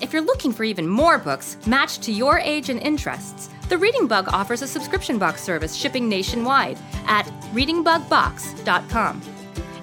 If 0.00 0.12
you're 0.12 0.22
looking 0.22 0.52
for 0.52 0.64
even 0.64 0.88
more 0.88 1.18
books 1.18 1.56
matched 1.68 2.02
to 2.02 2.12
your 2.12 2.40
age 2.40 2.68
and 2.68 2.82
interests, 2.82 3.48
the 3.68 3.78
Reading 3.78 4.08
Bug 4.08 4.26
offers 4.32 4.62
a 4.62 4.66
subscription 4.66 5.18
box 5.18 5.44
service 5.44 5.76
shipping 5.76 6.08
nationwide 6.08 6.78
at 7.06 7.26
readingbugbox.com. 7.52 9.22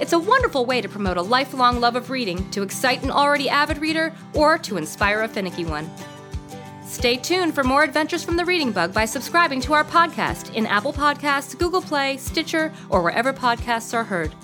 It's 0.02 0.12
a 0.12 0.20
wonderful 0.20 0.66
way 0.66 0.82
to 0.82 0.90
promote 0.90 1.16
a 1.16 1.22
lifelong 1.22 1.80
love 1.80 1.96
of 1.96 2.10
reading 2.10 2.50
to 2.52 2.62
excite 2.62 3.04
an 3.04 3.12
already 3.12 3.48
avid 3.48 3.78
reader 3.78 4.14
or 4.34 4.58
to 4.58 4.76
inspire 4.76 5.22
a 5.22 5.30
finicky 5.30 5.64
one. 5.64 5.90
Stay 6.86 7.16
tuned 7.16 7.56
for 7.56 7.64
more 7.64 7.84
adventures 7.84 8.22
from 8.22 8.36
the 8.36 8.44
Reading 8.44 8.74
Bug 8.74 8.94
by 8.94 9.06
subscribing 9.06 9.62
to 9.62 9.72
our 9.72 9.86
podcast 9.86 10.54
in 10.56 10.66
Apple 10.66 10.92
Podcasts, 10.92 11.58
Google 11.58 11.82
Play, 11.82 12.18
Stitcher, 12.18 12.74
or 12.90 13.02
wherever 13.02 13.32
podcasts 13.32 13.94
are 13.94 14.04
heard. 14.04 14.36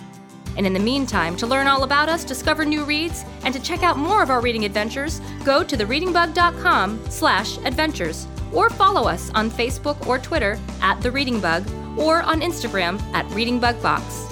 And 0.58 0.66
in 0.66 0.74
the 0.74 0.80
meantime, 0.80 1.38
to 1.38 1.48
learn 1.48 1.68
all 1.68 1.84
about 1.84 2.10
us, 2.10 2.24
discover 2.24 2.66
new 2.66 2.84
reads, 2.84 3.24
and 3.44 3.54
to 3.54 3.62
check 3.62 3.84
out 3.84 3.98
more 3.98 4.24
of 4.24 4.30
our 4.30 4.42
reading 4.42 4.66
adventures, 4.66 5.22
go 5.46 5.64
to 5.64 5.78
thereadingbug.com 5.78 7.10
slash 7.10 7.58
adventures 7.60 8.28
or 8.52 8.70
follow 8.70 9.08
us 9.08 9.30
on 9.36 9.52
Facebook 9.52 10.08
or 10.08 10.18
Twitter 10.18 10.60
at 10.82 11.00
The 11.02 11.12
Reading 11.12 11.40
Bug 11.40 11.64
or 11.98 12.22
on 12.24 12.42
Instagram 12.42 13.02
at 13.14 13.26
ReadingBugBox. 13.28 14.28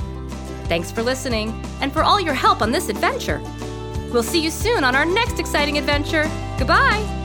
Thanks 0.67 0.91
for 0.91 1.03
listening 1.03 1.49
and 1.81 1.93
for 1.93 2.03
all 2.03 2.19
your 2.19 2.33
help 2.33 2.61
on 2.61 2.71
this 2.71 2.89
adventure. 2.89 3.39
We'll 4.11 4.23
see 4.23 4.39
you 4.41 4.49
soon 4.49 4.83
on 4.83 4.95
our 4.95 5.05
next 5.05 5.39
exciting 5.39 5.77
adventure. 5.77 6.29
Goodbye! 6.57 7.24